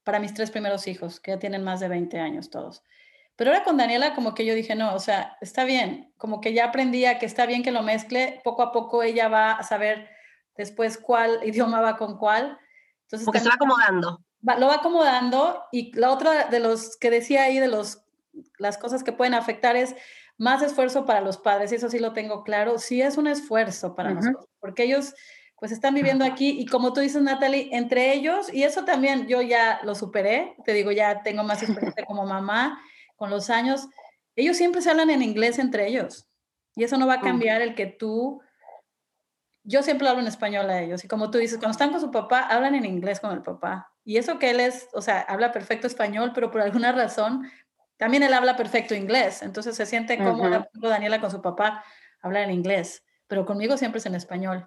para 0.04 0.18
mis 0.18 0.34
tres 0.34 0.50
primeros 0.50 0.86
hijos, 0.86 1.20
que 1.20 1.32
ya 1.32 1.38
tienen 1.38 1.64
más 1.64 1.80
de 1.80 1.88
20 1.88 2.18
años 2.18 2.50
todos. 2.50 2.82
Pero 3.40 3.52
ahora 3.52 3.64
con 3.64 3.78
Daniela 3.78 4.14
como 4.14 4.34
que 4.34 4.44
yo 4.44 4.54
dije, 4.54 4.74
no, 4.74 4.94
o 4.94 4.98
sea, 4.98 5.38
está 5.40 5.64
bien, 5.64 6.12
como 6.18 6.42
que 6.42 6.52
ya 6.52 6.66
aprendía 6.66 7.18
que 7.18 7.24
está 7.24 7.46
bien 7.46 7.62
que 7.62 7.70
lo 7.70 7.82
mezcle, 7.82 8.38
poco 8.44 8.60
a 8.60 8.70
poco 8.70 9.02
ella 9.02 9.28
va 9.28 9.52
a 9.52 9.62
saber 9.62 10.10
después 10.58 10.98
cuál 10.98 11.40
idioma 11.48 11.80
va 11.80 11.96
con 11.96 12.18
cuál. 12.18 12.58
Entonces, 13.04 13.24
Porque 13.24 13.40
se 13.40 13.48
va 13.48 13.54
acomodando. 13.54 14.22
lo 14.42 14.66
va 14.66 14.74
acomodando 14.74 15.64
y 15.72 15.90
la 15.98 16.10
otra 16.10 16.48
de 16.48 16.60
los 16.60 16.98
que 16.98 17.08
decía 17.08 17.44
ahí 17.44 17.58
de 17.58 17.68
los, 17.68 18.04
las 18.58 18.76
cosas 18.76 19.02
que 19.02 19.12
pueden 19.12 19.32
afectar 19.32 19.74
es 19.74 19.96
más 20.36 20.60
esfuerzo 20.60 21.06
para 21.06 21.22
los 21.22 21.38
padres, 21.38 21.72
y 21.72 21.76
eso 21.76 21.88
sí 21.88 21.98
lo 21.98 22.12
tengo 22.12 22.44
claro, 22.44 22.78
sí 22.78 23.00
es 23.00 23.16
un 23.16 23.26
esfuerzo 23.26 23.94
para 23.94 24.10
nosotros, 24.10 24.50
porque 24.58 24.82
ellos 24.82 25.14
pues 25.58 25.72
están 25.72 25.94
viviendo 25.94 26.26
aquí 26.26 26.60
y 26.60 26.66
como 26.66 26.92
tú 26.92 27.00
dices, 27.00 27.22
Natalie, 27.22 27.70
entre 27.72 28.12
ellos, 28.12 28.52
y 28.52 28.64
eso 28.64 28.84
también 28.84 29.28
yo 29.28 29.40
ya 29.40 29.80
lo 29.82 29.94
superé, 29.94 30.56
te 30.66 30.74
digo, 30.74 30.92
ya 30.92 31.22
tengo 31.22 31.42
más 31.42 31.62
experiencia 31.62 32.04
como 32.04 32.26
mamá, 32.26 32.78
con 33.20 33.28
los 33.28 33.50
años, 33.50 33.86
ellos 34.34 34.56
siempre 34.56 34.80
se 34.80 34.88
hablan 34.88 35.10
en 35.10 35.20
inglés 35.20 35.58
entre 35.58 35.86
ellos. 35.86 36.26
Y 36.74 36.84
eso 36.84 36.96
no 36.96 37.06
va 37.06 37.14
a 37.14 37.20
cambiar 37.20 37.60
el 37.60 37.74
que 37.74 37.84
tú... 37.84 38.40
Yo 39.62 39.82
siempre 39.82 40.08
hablo 40.08 40.22
en 40.22 40.26
español 40.26 40.70
a 40.70 40.80
ellos. 40.80 41.04
Y 41.04 41.08
como 41.08 41.30
tú 41.30 41.36
dices, 41.36 41.58
cuando 41.58 41.72
están 41.72 41.90
con 41.90 42.00
su 42.00 42.10
papá, 42.10 42.40
hablan 42.40 42.74
en 42.74 42.86
inglés 42.86 43.20
con 43.20 43.32
el 43.32 43.42
papá. 43.42 43.92
Y 44.06 44.16
eso 44.16 44.38
que 44.38 44.48
él 44.48 44.58
es, 44.58 44.88
o 44.94 45.02
sea, 45.02 45.20
habla 45.20 45.52
perfecto 45.52 45.86
español, 45.86 46.32
pero 46.34 46.50
por 46.50 46.62
alguna 46.62 46.92
razón 46.92 47.46
también 47.98 48.22
él 48.22 48.32
habla 48.32 48.56
perfecto 48.56 48.94
inglés. 48.94 49.42
Entonces 49.42 49.76
se 49.76 49.84
siente 49.84 50.16
cómoda, 50.16 50.70
Daniela 50.72 51.20
con 51.20 51.30
su 51.30 51.42
papá, 51.42 51.84
hablar 52.22 52.44
en 52.44 52.52
inglés. 52.52 53.04
Pero 53.26 53.44
conmigo 53.44 53.76
siempre 53.76 53.98
es 53.98 54.06
en 54.06 54.14
español. 54.14 54.66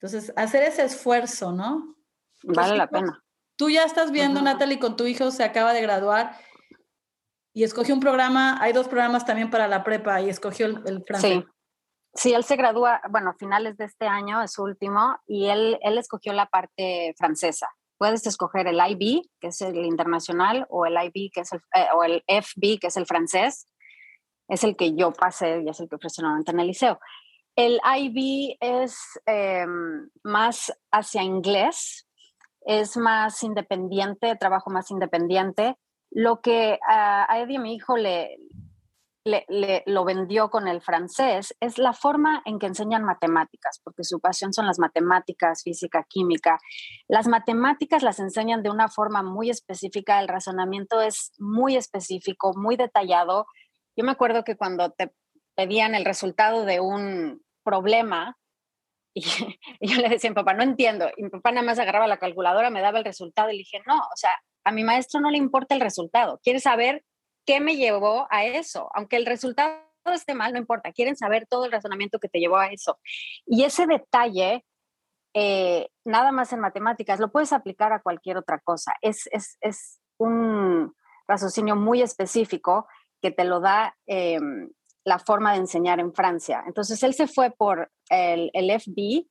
Entonces, 0.00 0.32
hacer 0.34 0.62
ese 0.62 0.84
esfuerzo, 0.84 1.52
¿no? 1.52 1.94
Vale 2.42 2.74
la 2.74 2.86
pena. 2.86 3.22
Tú 3.56 3.68
ya 3.68 3.84
estás 3.84 4.10
viendo, 4.12 4.40
Natalie, 4.40 4.78
con 4.78 4.96
tu 4.96 5.06
hijo 5.06 5.30
se 5.30 5.44
acaba 5.44 5.74
de 5.74 5.82
graduar 5.82 6.38
y 7.56 7.64
escogió 7.64 7.94
un 7.94 8.00
programa, 8.00 8.62
hay 8.62 8.74
dos 8.74 8.86
programas 8.86 9.24
también 9.24 9.48
para 9.48 9.66
la 9.66 9.82
prepa 9.82 10.20
y 10.20 10.28
escogió 10.28 10.66
el, 10.66 11.02
francés. 11.06 11.38
Sí. 11.38 11.44
Sí, 12.12 12.34
él 12.34 12.44
se 12.44 12.54
gradúa, 12.54 13.00
bueno, 13.08 13.30
a 13.30 13.34
finales 13.34 13.78
de 13.78 13.86
este 13.86 14.06
año 14.06 14.42
es 14.42 14.52
su 14.52 14.62
último, 14.62 15.18
y 15.26 15.46
él, 15.46 15.78
él 15.80 15.96
escogió 15.96 16.34
la 16.34 16.44
parte 16.44 17.14
francesa. 17.16 17.70
Puedes 17.96 18.26
escoger 18.26 18.66
el 18.66 18.78
IB, 18.78 19.22
que 19.40 19.48
es 19.48 19.62
el 19.62 19.86
internacional, 19.86 20.66
o 20.68 20.84
el 20.84 20.96
IB, 21.02 21.30
que 21.32 21.40
es 21.40 21.52
el, 21.54 21.60
eh, 21.74 21.86
o 21.94 22.04
el 22.04 22.22
FB, 22.28 22.78
que 22.78 22.88
es 22.88 22.96
el 22.98 23.06
francés. 23.06 23.66
Es 24.48 24.62
el 24.62 24.76
que 24.76 24.94
yo 24.94 25.12
pasé 25.12 25.62
y 25.62 25.70
es 25.70 25.80
el 25.80 25.88
que 25.88 25.96
normalmente 26.18 26.50
en 26.50 26.60
el 26.60 26.66
liceo. 26.66 27.00
El 27.56 27.80
IB 27.82 28.58
es 28.60 28.98
em, 29.24 30.10
más 30.24 30.74
hacia 30.92 31.22
inglés, 31.22 32.06
es 32.66 32.98
más 32.98 33.42
independiente, 33.42 34.36
trabajo 34.36 34.68
más 34.68 34.90
independiente 34.90 35.78
lo 36.10 36.40
que 36.40 36.78
a, 36.86 37.26
Eddie, 37.38 37.58
mi 37.58 37.74
hijo, 37.74 37.96
le, 37.96 38.38
le, 39.26 39.82
lo 39.86 40.04
vendió 40.04 40.50
con 40.50 40.68
el 40.68 40.80
francés 40.80 41.54
es 41.60 41.78
la 41.78 41.92
forma 41.92 42.42
en 42.44 42.58
que 42.58 42.66
enseñan 42.66 43.04
matemáticas, 43.04 43.80
porque 43.82 44.04
su 44.04 44.20
pasión 44.20 44.52
son 44.52 44.66
las 44.66 44.78
matemáticas, 44.78 45.62
física, 45.62 46.06
química. 46.08 46.58
Las 47.08 47.26
matemáticas 47.26 48.02
las 48.02 48.20
enseñan 48.20 48.62
de 48.62 48.70
una 48.70 48.88
forma 48.88 49.22
muy 49.22 49.50
específica, 49.50 50.20
el 50.20 50.28
razonamiento 50.28 51.00
es 51.00 51.32
muy 51.38 51.76
específico, 51.76 52.52
muy 52.56 52.76
detallado. 52.76 53.46
Yo 53.96 54.04
me 54.04 54.12
acuerdo 54.12 54.44
que 54.44 54.56
cuando 54.56 54.90
te 54.90 55.12
pedían 55.56 55.94
el 55.94 56.04
resultado 56.04 56.64
de 56.64 56.80
un 56.80 57.42
problema, 57.64 58.36
y, 59.14 59.22
yo 59.80 60.00
le 60.00 60.08
decía 60.08 60.30
a 60.30 60.34
papá, 60.34 60.54
no 60.54 60.62
entiendo, 60.62 61.10
y 61.16 61.24
mi 61.24 61.30
papá 61.30 61.50
nada 61.50 61.66
más 61.66 61.78
agarraba 61.78 62.06
la 62.06 62.18
calculadora, 62.18 62.70
me 62.70 62.82
daba 62.82 62.98
el 62.98 63.04
resultado 63.04 63.50
y 63.50 63.54
le 63.54 63.58
dije, 63.58 63.82
no, 63.86 63.96
o 63.96 64.16
sea, 64.16 64.30
a 64.66 64.72
mi 64.72 64.82
maestro 64.82 65.20
no 65.20 65.30
le 65.30 65.38
importa 65.38 65.76
el 65.76 65.80
resultado, 65.80 66.40
quiere 66.42 66.58
saber 66.58 67.04
qué 67.46 67.60
me 67.60 67.76
llevó 67.76 68.26
a 68.30 68.44
eso, 68.44 68.90
aunque 68.94 69.16
el 69.16 69.24
resultado 69.24 69.78
esté 70.06 70.34
mal, 70.34 70.52
no 70.52 70.58
importa, 70.58 70.92
quieren 70.92 71.16
saber 71.16 71.46
todo 71.48 71.66
el 71.66 71.72
razonamiento 71.72 72.18
que 72.18 72.28
te 72.28 72.40
llevó 72.40 72.56
a 72.56 72.66
eso. 72.66 72.98
Y 73.46 73.62
ese 73.62 73.86
detalle, 73.86 74.64
eh, 75.34 75.88
nada 76.04 76.32
más 76.32 76.52
en 76.52 76.58
matemáticas, 76.58 77.20
lo 77.20 77.30
puedes 77.30 77.52
aplicar 77.52 77.92
a 77.92 78.02
cualquier 78.02 78.38
otra 78.38 78.58
cosa. 78.58 78.94
Es, 79.02 79.28
es, 79.30 79.56
es 79.60 80.00
un 80.18 80.92
raciocinio 81.28 81.76
muy 81.76 82.02
específico 82.02 82.88
que 83.22 83.30
te 83.30 83.44
lo 83.44 83.60
da 83.60 83.96
em, 84.06 84.68
la 85.04 85.20
forma 85.20 85.52
de 85.52 85.58
enseñar 85.58 86.00
en 86.00 86.12
Francia. 86.12 86.64
Entonces 86.66 87.00
él 87.04 87.14
se 87.14 87.28
fue 87.28 87.52
por 87.52 87.88
el, 88.10 88.50
el 88.52 88.70
FB, 88.80 89.26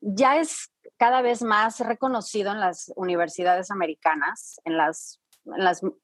ya 0.00 0.38
es 0.38 0.70
cada 0.98 1.22
vez 1.22 1.42
más 1.42 1.80
reconocido 1.80 2.52
en 2.52 2.60
las 2.60 2.92
universidades 2.96 3.70
americanas, 3.70 4.60
en 4.64 4.76
las 4.76 5.20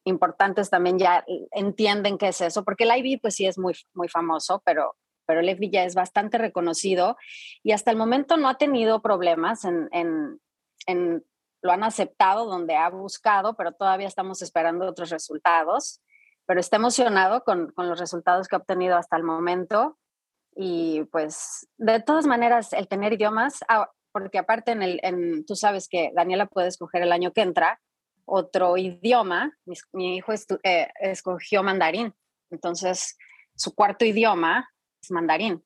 importantes 0.04 0.70
también 0.70 0.98
ya 0.98 1.24
entienden 1.52 2.18
qué 2.18 2.28
es 2.28 2.40
eso, 2.40 2.64
porque 2.64 2.84
el 2.84 2.96
IB 2.96 3.20
pues 3.20 3.34
sí 3.34 3.46
es 3.46 3.58
muy, 3.58 3.74
muy 3.92 4.08
famoso, 4.08 4.62
pero, 4.64 4.96
pero 5.26 5.40
el 5.40 5.48
FB 5.50 5.70
ya 5.70 5.84
es 5.84 5.94
bastante 5.94 6.38
reconocido 6.38 7.16
y 7.62 7.72
hasta 7.72 7.90
el 7.90 7.96
momento 7.96 8.36
no 8.36 8.48
ha 8.48 8.56
tenido 8.56 9.02
problemas 9.02 9.64
en, 9.64 9.88
en, 9.92 10.40
en 10.86 11.24
lo 11.64 11.72
han 11.72 11.82
aceptado 11.82 12.44
donde 12.44 12.76
ha 12.76 12.90
buscado, 12.90 13.54
pero 13.54 13.72
todavía 13.72 14.06
estamos 14.06 14.42
esperando 14.42 14.86
otros 14.86 15.08
resultados. 15.08 16.02
Pero 16.46 16.60
está 16.60 16.76
emocionado 16.76 17.42
con, 17.42 17.72
con 17.72 17.88
los 17.88 17.98
resultados 17.98 18.48
que 18.48 18.56
ha 18.56 18.58
obtenido 18.58 18.98
hasta 18.98 19.16
el 19.16 19.22
momento. 19.22 19.98
Y 20.54 21.04
pues, 21.04 21.66
de 21.78 22.00
todas 22.00 22.26
maneras, 22.26 22.74
el 22.74 22.86
tener 22.86 23.14
idiomas, 23.14 23.64
ah, 23.66 23.90
porque 24.14 24.38
aparte 24.38 24.70
en 24.70 24.82
el, 24.84 25.00
en, 25.02 25.44
tú 25.44 25.56
sabes 25.56 25.88
que 25.88 26.12
Daniela 26.14 26.46
puede 26.46 26.68
escoger 26.68 27.02
el 27.02 27.10
año 27.10 27.32
que 27.32 27.40
entra, 27.40 27.80
otro 28.24 28.76
idioma. 28.76 29.58
Mi, 29.92 30.16
hijo 30.16 30.32
eh, 30.62 30.88
escogió 31.00 31.64
mandarín, 31.64 32.14
entonces 32.48 33.18
su 33.56 33.74
cuarto 33.74 34.04
idioma 34.04 34.70
es 35.02 35.10
mandarín. 35.10 35.64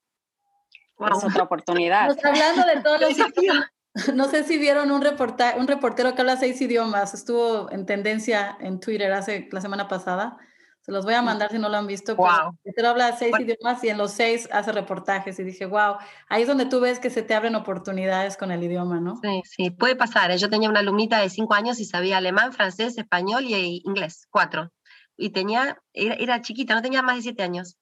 Es 0.98 1.24
otra 1.24 1.42
oportunidad. 1.42 2.08
hablando 2.24 2.64
de 2.64 2.80
todos 2.82 3.00
los 3.02 3.10
idiomas. 3.36 3.70
No 4.14 4.28
sé 4.28 4.44
si 4.44 4.56
vieron 4.56 4.90
un, 4.92 5.06
un 5.06 5.68
reportero 5.68 6.14
que 6.14 6.20
habla 6.22 6.38
seis 6.38 6.58
idiomas. 6.62 7.12
Estuvo 7.12 7.70
en 7.70 7.84
tendencia 7.84 8.56
en 8.60 8.80
Twitter 8.80 9.12
hace 9.12 9.46
la 9.52 9.60
semana 9.60 9.88
pasada. 9.88 10.38
Se 10.88 10.92
los 10.92 11.04
voy 11.04 11.12
a 11.12 11.20
mandar 11.20 11.50
si 11.50 11.58
no 11.58 11.68
lo 11.68 11.76
han 11.76 11.86
visto. 11.86 12.16
Wow. 12.16 12.58
Pero 12.74 12.88
habla 12.88 13.14
seis 13.14 13.34
idiomas 13.38 13.84
y 13.84 13.90
en 13.90 13.98
los 13.98 14.10
seis 14.10 14.48
hace 14.50 14.72
reportajes 14.72 15.38
y 15.38 15.42
dije, 15.42 15.66
wow, 15.66 15.96
ahí 16.30 16.40
es 16.40 16.48
donde 16.48 16.64
tú 16.64 16.80
ves 16.80 16.98
que 16.98 17.10
se 17.10 17.22
te 17.22 17.34
abren 17.34 17.56
oportunidades 17.56 18.38
con 18.38 18.50
el 18.52 18.62
idioma, 18.62 18.98
¿no? 18.98 19.20
Sí, 19.22 19.42
sí, 19.44 19.70
puede 19.70 19.96
pasar. 19.96 20.30
¿eh? 20.30 20.38
Yo 20.38 20.48
tenía 20.48 20.70
una 20.70 20.80
alumnita 20.80 21.20
de 21.20 21.28
cinco 21.28 21.52
años 21.52 21.78
y 21.78 21.84
sabía 21.84 22.16
alemán, 22.16 22.54
francés, 22.54 22.96
español 22.96 23.44
y 23.44 23.82
inglés, 23.84 24.28
cuatro. 24.30 24.72
Y 25.18 25.28
tenía, 25.28 25.78
era, 25.92 26.14
era 26.14 26.40
chiquita, 26.40 26.74
no 26.74 26.80
tenía 26.80 27.02
más 27.02 27.16
de 27.16 27.22
siete 27.22 27.42
años. 27.42 27.76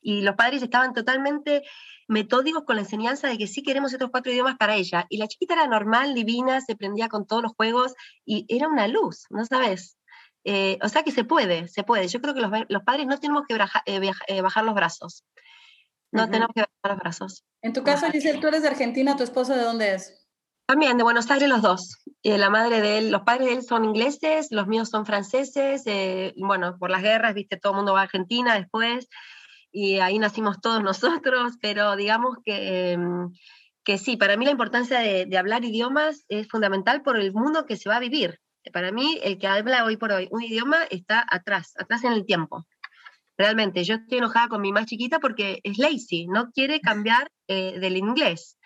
Y 0.00 0.22
los 0.22 0.34
padres 0.34 0.62
estaban 0.62 0.94
totalmente 0.94 1.62
metódicos 2.08 2.64
con 2.64 2.76
la 2.76 2.82
enseñanza 2.82 3.28
de 3.28 3.36
que 3.36 3.46
sí 3.46 3.62
queremos 3.62 3.92
estos 3.92 4.08
cuatro 4.10 4.32
idiomas 4.32 4.56
para 4.56 4.76
ella. 4.76 5.04
Y 5.10 5.18
la 5.18 5.28
chiquita 5.28 5.52
era 5.52 5.66
normal, 5.66 6.14
divina, 6.14 6.62
se 6.62 6.74
prendía 6.74 7.08
con 7.08 7.26
todos 7.26 7.42
los 7.42 7.52
juegos 7.52 7.92
y 8.24 8.46
era 8.48 8.66
una 8.66 8.88
luz, 8.88 9.26
¿no 9.28 9.44
sabes? 9.44 9.98
Eh, 10.44 10.78
o 10.82 10.88
sea 10.90 11.02
que 11.02 11.10
se 11.10 11.24
puede, 11.24 11.68
se 11.68 11.82
puede. 11.84 12.06
Yo 12.08 12.20
creo 12.20 12.34
que 12.34 12.40
los, 12.68 12.82
padres 12.84 13.06
no 13.06 13.18
tenemos 13.18 13.44
que 13.48 13.54
eh, 13.54 14.12
eh, 14.28 14.42
bajar 14.42 14.64
los 14.64 14.74
brazos. 14.74 15.24
No 16.12 16.30
tenemos 16.30 16.50
que 16.54 16.60
bajar 16.60 16.96
los 16.96 16.98
brazos. 16.98 17.44
En 17.62 17.72
tu 17.72 17.82
caso, 17.82 18.06
Giselle, 18.10 18.40
tú 18.40 18.46
eres 18.46 18.62
de 18.62 18.68
Argentina, 18.68 19.16
¿tu 19.16 19.24
esposo 19.24 19.56
de 19.56 19.62
dónde 19.62 19.94
es? 19.94 20.20
También, 20.66 20.96
de 20.96 21.02
Buenos 21.02 21.28
Aires 21.30 21.48
los 21.48 21.60
dos. 21.60 21.98
la 22.22 22.50
madre 22.50 22.80
de 22.80 22.98
él, 22.98 23.10
los 23.10 23.22
padres 23.22 23.48
de 23.48 23.54
él 23.54 23.62
son 23.62 23.84
ingleses, 23.84 24.48
los 24.50 24.68
míos 24.68 24.90
son 24.90 25.06
franceses. 25.06 25.82
bueno, 26.36 26.76
por 26.78 26.90
las 26.90 27.02
guerras, 27.02 27.34
viste, 27.34 27.56
todo 27.56 27.72
el 27.72 27.78
mundo 27.78 27.94
va 27.94 28.00
a 28.00 28.04
Argentina 28.04 28.54
después. 28.54 29.08
Y 29.72 29.98
ahí 29.98 30.18
nacimos 30.18 30.60
todos 30.60 30.82
nosotros, 30.82 31.54
pero 31.60 31.96
digamos 31.96 32.36
que, 32.44 32.92
em, 32.92 33.32
que 33.82 33.98
sí, 33.98 34.16
para 34.16 34.36
mí 34.36 34.44
la 34.44 34.52
importancia 34.52 35.00
de, 35.00 35.26
de 35.26 35.38
hablar 35.38 35.64
idiomas 35.64 36.24
es 36.28 36.46
fundamental 36.48 37.02
por 37.02 37.18
el 37.18 37.32
mundo 37.32 37.66
que 37.66 37.76
se 37.76 37.88
va 37.88 37.96
a 37.96 38.00
vivir 38.00 38.40
para 38.70 38.92
mí, 38.92 39.18
el 39.22 39.38
que 39.38 39.46
habla 39.46 39.84
hoy 39.84 39.96
por 39.96 40.12
hoy 40.12 40.28
un 40.30 40.42
idioma 40.42 40.84
está 40.90 41.24
atrás, 41.28 41.74
atrás 41.78 42.04
en 42.04 42.12
el 42.12 42.24
tiempo. 42.24 42.66
Realmente, 43.36 43.82
yo 43.84 43.94
estoy 43.94 44.18
enojada 44.18 44.48
con 44.48 44.60
mi 44.60 44.72
más 44.72 44.86
chiquita 44.86 45.18
porque 45.18 45.60
es 45.64 45.78
lazy, 45.78 46.26
no 46.28 46.50
quiere 46.52 46.80
cambiar 46.80 47.30
eh, 47.48 47.78
del 47.80 47.96
inglés. 47.96 48.58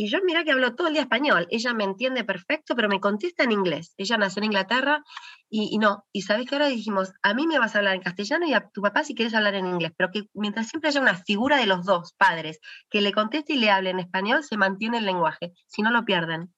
Y 0.00 0.08
yo 0.10 0.20
mira 0.24 0.44
que 0.44 0.52
hablo 0.52 0.76
todo 0.76 0.86
el 0.86 0.92
día 0.92 1.02
español, 1.02 1.48
ella 1.50 1.74
me 1.74 1.82
entiende 1.82 2.22
perfecto, 2.22 2.76
pero 2.76 2.88
me 2.88 3.00
contesta 3.00 3.42
en 3.42 3.50
inglés. 3.50 3.94
Ella 3.96 4.16
nació 4.16 4.38
en 4.38 4.44
Inglaterra 4.44 5.02
y, 5.50 5.76
no. 5.78 6.04
Y 6.12 6.22
sabes 6.22 6.48
que 6.48 6.54
ahora 6.54 6.68
dijimos, 6.68 7.12
a 7.20 7.34
mí 7.34 7.48
me 7.48 7.58
vas 7.58 7.74
a 7.74 7.78
hablar 7.78 7.96
en 7.96 8.02
castellano 8.02 8.46
y 8.46 8.54
a 8.54 8.70
tu 8.72 8.80
papá 8.80 9.02
si 9.02 9.16
quieres 9.16 9.34
hablar 9.34 9.56
en 9.56 9.66
inglés, 9.66 9.90
pero 9.96 10.12
que 10.12 10.28
mientras 10.34 10.68
siempre 10.68 10.90
haya 10.90 11.00
una 11.00 11.16
figura 11.16 11.56
de 11.56 11.66
los 11.66 11.84
dos 11.84 12.12
padres 12.12 12.60
que 12.88 13.00
le 13.00 13.12
conteste 13.12 13.54
y 13.54 13.56
le 13.56 13.72
hable 13.72 13.90
en 13.90 13.98
español, 13.98 14.44
se 14.44 14.56
mantiene 14.56 14.98
el 14.98 15.04
lenguaje, 15.04 15.52
si 15.66 15.82
no 15.82 15.90
lo 15.90 16.04
pierden. 16.04 16.54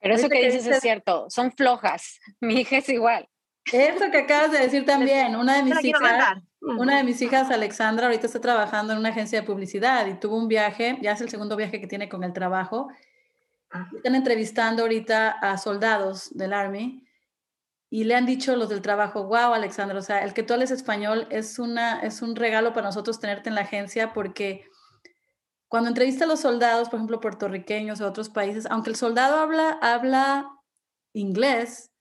Pero 0.00 0.14
eso 0.14 0.28
que 0.28 0.44
dices 0.44 0.66
es 0.66 0.80
cierto, 0.80 1.26
son 1.28 1.52
flojas. 1.52 2.20
Mi 2.40 2.60
hija 2.60 2.78
es 2.78 2.88
igual. 2.88 3.28
Eso 3.72 4.10
que 4.10 4.18
acabas 4.18 4.52
de 4.52 4.60
decir 4.60 4.84
también, 4.86 5.36
una 5.36 5.56
de 5.56 5.62
mis 5.62 5.84
hijas, 5.84 6.38
una 6.60 6.96
de 6.96 7.04
mis 7.04 7.20
hijas, 7.20 7.50
Alexandra, 7.50 8.06
ahorita 8.06 8.26
está 8.26 8.40
trabajando 8.40 8.94
en 8.94 8.98
una 8.98 9.10
agencia 9.10 9.40
de 9.40 9.46
publicidad 9.46 10.06
y 10.06 10.14
tuvo 10.14 10.38
un 10.38 10.48
viaje, 10.48 10.96
ya 11.02 11.12
es 11.12 11.20
el 11.20 11.28
segundo 11.28 11.54
viaje 11.54 11.78
que 11.78 11.86
tiene 11.86 12.08
con 12.08 12.24
el 12.24 12.32
trabajo. 12.32 12.88
Ah. 13.70 13.86
Están 13.94 14.14
entrevistando 14.14 14.82
ahorita 14.82 15.30
a 15.30 15.58
soldados 15.58 16.30
del 16.34 16.54
Army 16.54 17.06
y 17.90 18.04
le 18.04 18.14
han 18.14 18.26
dicho 18.26 18.56
los 18.56 18.68
del 18.68 18.82
trabajo, 18.82 19.24
wow, 19.24 19.52
Alexandra, 19.52 19.98
o 19.98 20.02
sea, 20.02 20.22
el 20.24 20.34
que 20.34 20.42
tú 20.42 20.54
hables 20.54 20.70
español 20.70 21.26
es, 21.30 21.58
una, 21.58 22.00
es 22.00 22.22
un 22.22 22.36
regalo 22.36 22.72
para 22.72 22.86
nosotros 22.86 23.20
tenerte 23.20 23.48
en 23.48 23.54
la 23.54 23.62
agencia 23.62 24.12
porque 24.12 24.64
cuando 25.68 25.88
entrevista 25.88 26.24
a 26.24 26.28
los 26.28 26.40
soldados, 26.40 26.88
por 26.88 26.98
ejemplo, 26.98 27.20
puertorriqueños 27.20 28.00
o 28.00 28.06
otros 28.06 28.30
países, 28.30 28.66
aunque 28.70 28.90
el 28.90 28.96
soldado 28.96 29.36
habla, 29.36 29.78
habla 29.82 30.50
inglés, 31.12 31.92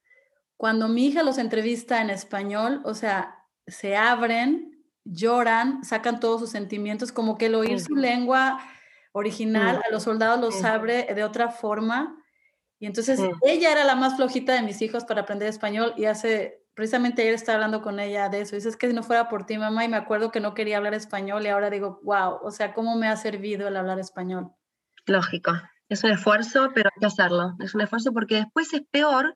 cuando 0.56 0.88
mi 0.88 1.08
hija 1.08 1.22
los 1.24 1.38
entrevista 1.38 2.02
en 2.02 2.10
español, 2.10 2.82
o 2.84 2.94
sea, 2.94 3.46
se 3.68 3.96
abren, 3.96 4.84
lloran, 5.04 5.84
sacan 5.84 6.20
todos 6.20 6.42
sus 6.42 6.50
sentimientos, 6.50 7.12
como 7.12 7.38
que 7.38 7.48
el 7.48 7.56
oír 7.56 7.80
su 7.80 7.96
lengua 7.96 8.60
original 9.12 9.82
a 9.88 9.92
los 9.92 10.04
soldados 10.04 10.40
los 10.40 10.64
abre 10.64 11.14
de 11.14 11.24
otra 11.24 11.50
forma. 11.50 12.24
Y 12.80 12.86
entonces 12.86 13.20
ella 13.44 13.72
era 13.72 13.84
la 13.84 13.96
más 13.96 14.16
flojita 14.16 14.54
de 14.54 14.62
mis 14.62 14.82
hijos 14.82 15.06
para 15.06 15.22
aprender 15.22 15.48
español 15.48 15.94
y 15.98 16.06
hace 16.06 16.64
precisamente 16.78 17.24
ayer 17.24 17.34
estaba 17.34 17.56
hablando 17.56 17.82
con 17.82 18.00
ella 18.00 18.30
de 18.30 18.42
eso. 18.42 18.56
Dices 18.56 18.78
que 18.78 18.88
si 18.88 18.94
no 18.94 19.02
fuera 19.02 19.28
por 19.30 19.48
ti, 19.48 19.58
mamá, 19.58 19.84
y 19.84 19.90
me 19.90 19.98
acuerdo 19.98 20.30
que 20.30 20.40
no 20.40 20.54
quería 20.54 20.78
hablar 20.78 20.94
español 20.94 21.44
y 21.44 21.50
ahora 21.50 21.72
digo, 21.72 22.00
wow, 22.04 22.38
o 22.44 22.52
sea, 22.52 22.76
¿cómo 22.76 22.96
me 22.96 23.08
ha 23.08 23.18
servido 23.18 23.68
el 23.68 23.76
hablar 23.76 23.98
español? 24.00 24.52
Lógico, 25.08 25.54
es 25.90 26.04
un 26.04 26.12
esfuerzo, 26.12 26.70
pero 26.76 26.92
hay 26.94 27.00
que 27.00 27.08
hacerlo. 27.08 27.56
Es 27.62 27.74
un 27.74 27.82
esfuerzo 27.82 28.14
porque 28.14 28.36
después 28.36 28.72
es 28.76 28.82
peor 28.92 29.36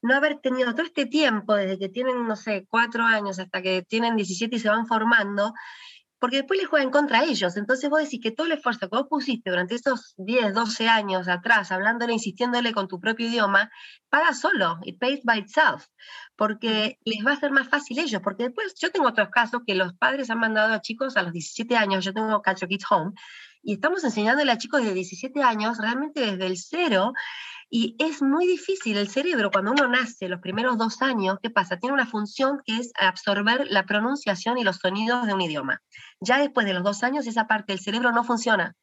no 0.00 0.14
haber 0.14 0.38
tenido 0.40 0.72
todo 0.72 0.86
este 0.86 1.04
tiempo, 1.04 1.54
desde 1.56 1.78
que 1.78 1.90
tienen, 1.90 2.26
no 2.26 2.36
sé, 2.36 2.66
cuatro 2.70 3.04
años 3.04 3.38
hasta 3.38 3.60
que 3.60 3.82
tienen 3.82 4.16
17 4.16 4.56
y 4.56 4.58
se 4.58 4.70
van 4.70 4.86
formando, 4.86 5.52
porque 6.18 6.38
después 6.38 6.58
les 6.58 6.68
juegan 6.68 6.90
contra 6.90 7.24
ellos. 7.24 7.56
Entonces 7.56 7.88
vos 7.90 8.00
decís 8.00 8.20
que 8.22 8.30
todo 8.30 8.46
el 8.46 8.52
esfuerzo 8.52 8.88
que 8.88 8.96
vos 8.96 9.06
pusiste 9.08 9.50
durante 9.50 9.74
esos 9.74 10.14
10, 10.16 10.54
12 10.54 10.88
años 10.88 11.28
atrás, 11.28 11.70
hablándole, 11.70 12.12
insistiéndole 12.12 12.72
con 12.72 12.88
tu 12.88 13.00
propio 13.00 13.28
idioma, 13.28 13.70
paga 14.08 14.34
solo, 14.34 14.78
it 14.84 14.98
pays 14.98 15.20
by 15.24 15.38
itself, 15.38 15.86
porque 16.36 16.98
les 17.04 17.24
va 17.24 17.32
a 17.32 17.40
ser 17.40 17.50
más 17.50 17.68
fácil 17.68 17.98
ellos, 17.98 18.20
porque 18.22 18.44
después 18.44 18.74
yo 18.80 18.90
tengo 18.90 19.08
otros 19.08 19.28
casos 19.30 19.62
que 19.66 19.74
los 19.74 19.94
padres 19.94 20.30
han 20.30 20.38
mandado 20.38 20.74
a 20.74 20.80
chicos 20.80 21.16
a 21.16 21.22
los 21.22 21.32
17 21.32 21.76
años, 21.76 22.04
yo 22.04 22.12
tengo 22.12 22.42
Culture 22.42 22.68
Kids 22.68 22.86
Home, 22.90 23.12
y 23.68 23.74
estamos 23.74 24.02
enseñándole 24.02 24.50
a 24.50 24.56
chicos 24.56 24.82
de 24.82 24.94
17 24.94 25.42
años, 25.42 25.76
realmente 25.76 26.22
desde 26.22 26.46
el 26.46 26.56
cero, 26.56 27.12
y 27.68 27.96
es 27.98 28.22
muy 28.22 28.46
difícil, 28.46 28.96
el 28.96 29.10
cerebro 29.10 29.50
cuando 29.50 29.72
uno 29.72 29.86
nace, 29.86 30.26
los 30.30 30.40
primeros 30.40 30.78
dos 30.78 31.02
años, 31.02 31.36
¿qué 31.42 31.50
pasa? 31.50 31.76
Tiene 31.76 31.92
una 31.92 32.06
función 32.06 32.62
que 32.64 32.78
es 32.78 32.92
absorber 32.98 33.66
la 33.68 33.84
pronunciación 33.84 34.56
y 34.56 34.64
los 34.64 34.76
sonidos 34.76 35.26
de 35.26 35.34
un 35.34 35.42
idioma. 35.42 35.82
Ya 36.18 36.38
después 36.38 36.66
de 36.66 36.72
los 36.72 36.82
dos 36.82 37.02
años 37.02 37.26
esa 37.26 37.46
parte 37.46 37.74
del 37.74 37.80
cerebro 37.80 38.10
no 38.10 38.24
funciona. 38.24 38.74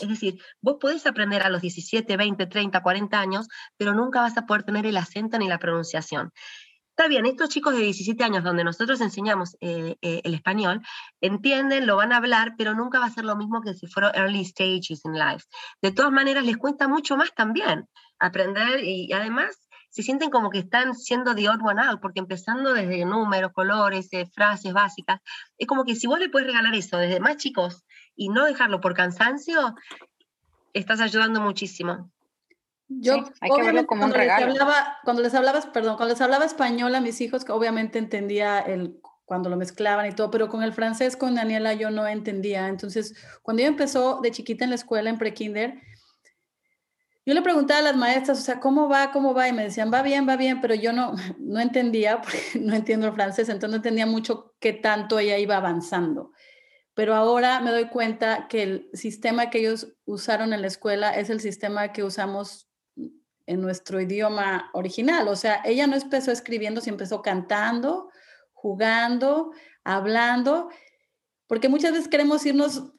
Es 0.00 0.08
decir, 0.08 0.42
vos 0.60 0.78
podés 0.80 1.06
aprender 1.06 1.44
a 1.44 1.48
los 1.48 1.62
17, 1.62 2.16
20, 2.16 2.46
30, 2.46 2.82
40 2.82 3.20
años, 3.20 3.46
pero 3.76 3.94
nunca 3.94 4.22
vas 4.22 4.36
a 4.36 4.44
poder 4.44 4.64
tener 4.64 4.86
el 4.86 4.96
acento 4.96 5.38
ni 5.38 5.46
la 5.46 5.58
pronunciación 5.58 6.32
Está 7.02 7.08
bien, 7.08 7.26
estos 7.26 7.48
chicos 7.48 7.74
de 7.74 7.80
17 7.80 8.22
años 8.22 8.44
donde 8.44 8.62
nosotros 8.62 9.00
enseñamos 9.00 9.56
eh, 9.60 9.96
eh, 10.02 10.20
el 10.22 10.34
español, 10.34 10.82
entienden, 11.20 11.84
lo 11.84 11.96
van 11.96 12.12
a 12.12 12.18
hablar, 12.18 12.54
pero 12.56 12.74
nunca 12.74 13.00
va 13.00 13.06
a 13.06 13.10
ser 13.10 13.24
lo 13.24 13.34
mismo 13.34 13.60
que 13.60 13.74
si 13.74 13.88
fuera 13.88 14.12
early 14.14 14.44
stages 14.44 15.04
in 15.04 15.14
life. 15.14 15.44
De 15.82 15.90
todas 15.90 16.12
maneras, 16.12 16.44
les 16.44 16.56
cuesta 16.56 16.86
mucho 16.86 17.16
más 17.16 17.34
también 17.34 17.88
aprender 18.20 18.84
y, 18.84 19.12
además 19.12 19.68
se 19.90 20.04
sienten 20.04 20.30
como 20.30 20.48
que 20.48 20.60
están 20.60 20.94
siendo 20.94 21.34
the 21.34 21.48
odd 21.48 21.60
one 21.60 21.82
out, 21.82 22.00
porque 22.00 22.20
empezando 22.20 22.72
desde 22.72 23.04
números, 23.04 23.50
colores, 23.52 24.06
eh, 24.12 24.26
frases 24.32 24.72
básicas, 24.72 25.18
es 25.58 25.66
como 25.66 25.84
que 25.84 25.96
si 25.96 26.06
vos 26.06 26.20
le 26.20 26.28
puedes 26.28 26.46
regalar 26.46 26.72
eso 26.76 26.98
desde 26.98 27.18
más 27.18 27.36
chicos 27.36 27.84
y 28.14 28.28
no 28.28 28.44
dejarlo 28.44 28.80
por 28.80 28.94
cansancio, 28.94 29.74
estás 30.72 31.00
ayudando 31.00 31.40
muchísimo. 31.40 32.12
Yo, 33.00 33.24
hay 33.40 33.50
que 33.50 33.62
verlo 33.62 33.86
como 33.86 34.00
cuando 34.00 34.16
un 34.16 34.20
regalo. 34.20 34.46
Les 34.46 34.60
hablaba, 34.60 34.98
cuando 35.04 35.22
les 35.22 35.34
hablaba, 35.34 35.60
perdón, 35.72 35.96
cuando 35.96 36.14
les 36.14 36.20
hablaba 36.20 36.44
español 36.44 36.94
a 36.94 37.00
mis 37.00 37.20
hijos, 37.20 37.44
que 37.44 37.52
obviamente 37.52 37.98
entendía 37.98 38.60
el 38.60 39.00
cuando 39.24 39.48
lo 39.48 39.56
mezclaban 39.56 40.06
y 40.06 40.12
todo, 40.12 40.30
pero 40.30 40.48
con 40.48 40.62
el 40.62 40.74
francés, 40.74 41.16
con 41.16 41.34
Daniela, 41.34 41.72
yo 41.72 41.90
no 41.90 42.06
entendía. 42.06 42.68
Entonces, 42.68 43.14
cuando 43.40 43.62
ella 43.62 43.70
empezó 43.70 44.20
de 44.20 44.30
chiquita 44.30 44.64
en 44.64 44.70
la 44.70 44.76
escuela, 44.76 45.08
en 45.08 45.16
prekinder, 45.16 45.80
yo 47.24 47.34
le 47.34 47.42
preguntaba 47.42 47.80
a 47.80 47.82
las 47.82 47.96
maestras, 47.96 48.40
o 48.40 48.42
sea, 48.42 48.58
¿cómo 48.58 48.88
va? 48.88 49.12
¿Cómo 49.12 49.32
va? 49.32 49.48
Y 49.48 49.52
me 49.52 49.62
decían, 49.62 49.92
va 49.92 50.02
bien, 50.02 50.28
va 50.28 50.36
bien, 50.36 50.60
pero 50.60 50.74
yo 50.74 50.92
no, 50.92 51.14
no 51.38 51.60
entendía, 51.60 52.20
porque 52.22 52.60
no 52.60 52.74
entiendo 52.74 53.06
el 53.06 53.14
francés, 53.14 53.48
entonces 53.48 53.70
no 53.70 53.76
entendía 53.76 54.06
mucho 54.06 54.54
qué 54.58 54.72
tanto 54.72 55.18
ella 55.18 55.38
iba 55.38 55.56
avanzando. 55.56 56.32
Pero 56.94 57.14
ahora 57.14 57.60
me 57.60 57.70
doy 57.70 57.88
cuenta 57.88 58.48
que 58.48 58.62
el 58.62 58.90
sistema 58.92 59.48
que 59.48 59.60
ellos 59.60 59.94
usaron 60.04 60.52
en 60.52 60.60
la 60.60 60.66
escuela 60.66 61.16
es 61.16 61.30
el 61.30 61.40
sistema 61.40 61.92
que 61.92 62.02
usamos 62.02 62.68
en 63.46 63.60
nuestro 63.60 64.00
idioma 64.00 64.70
original. 64.72 65.28
O 65.28 65.36
sea, 65.36 65.62
ella 65.64 65.86
no 65.86 65.96
empezó 65.96 66.32
escribiendo, 66.32 66.80
sino 66.80 66.94
empezó 66.94 67.22
cantando, 67.22 68.10
jugando, 68.52 69.52
hablando, 69.84 70.68
porque 71.46 71.68
muchas 71.68 71.92
veces 71.92 72.08
queremos 72.08 72.44
irnos 72.46 72.92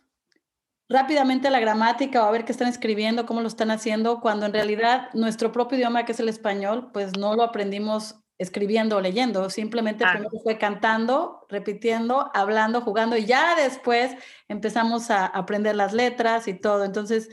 rápidamente 0.90 1.48
a 1.48 1.52
la 1.52 1.60
gramática 1.60 2.24
o 2.24 2.28
a 2.28 2.32
ver 2.32 2.46
qué 2.46 2.52
están 2.52 2.68
escribiendo, 2.68 3.26
cómo 3.26 3.42
lo 3.42 3.48
están 3.48 3.72
haciendo, 3.72 4.20
cuando 4.20 4.46
en 4.46 4.54
realidad 4.54 5.10
nuestro 5.14 5.52
propio 5.52 5.78
idioma, 5.78 6.06
que 6.06 6.12
es 6.12 6.20
el 6.20 6.30
español, 6.30 6.92
pues 6.94 7.18
no 7.18 7.36
lo 7.36 7.44
aprendimos 7.44 8.20
escribiendo 8.38 8.98
o 8.98 9.02
leyendo, 9.02 9.50
simplemente 9.50 10.06
primero 10.12 10.38
fue 10.44 10.58
cantando, 10.58 11.46
repitiendo, 11.50 12.30
hablando, 12.34 12.82
jugando 12.82 13.16
y 13.16 13.26
ya 13.26 13.56
después 13.56 14.16
empezamos 14.48 15.10
a 15.12 15.26
aprender 15.26 15.76
las 15.76 15.94
letras 15.94 16.48
y 16.48 16.54
todo. 16.54 16.84
Entonces, 16.84 17.30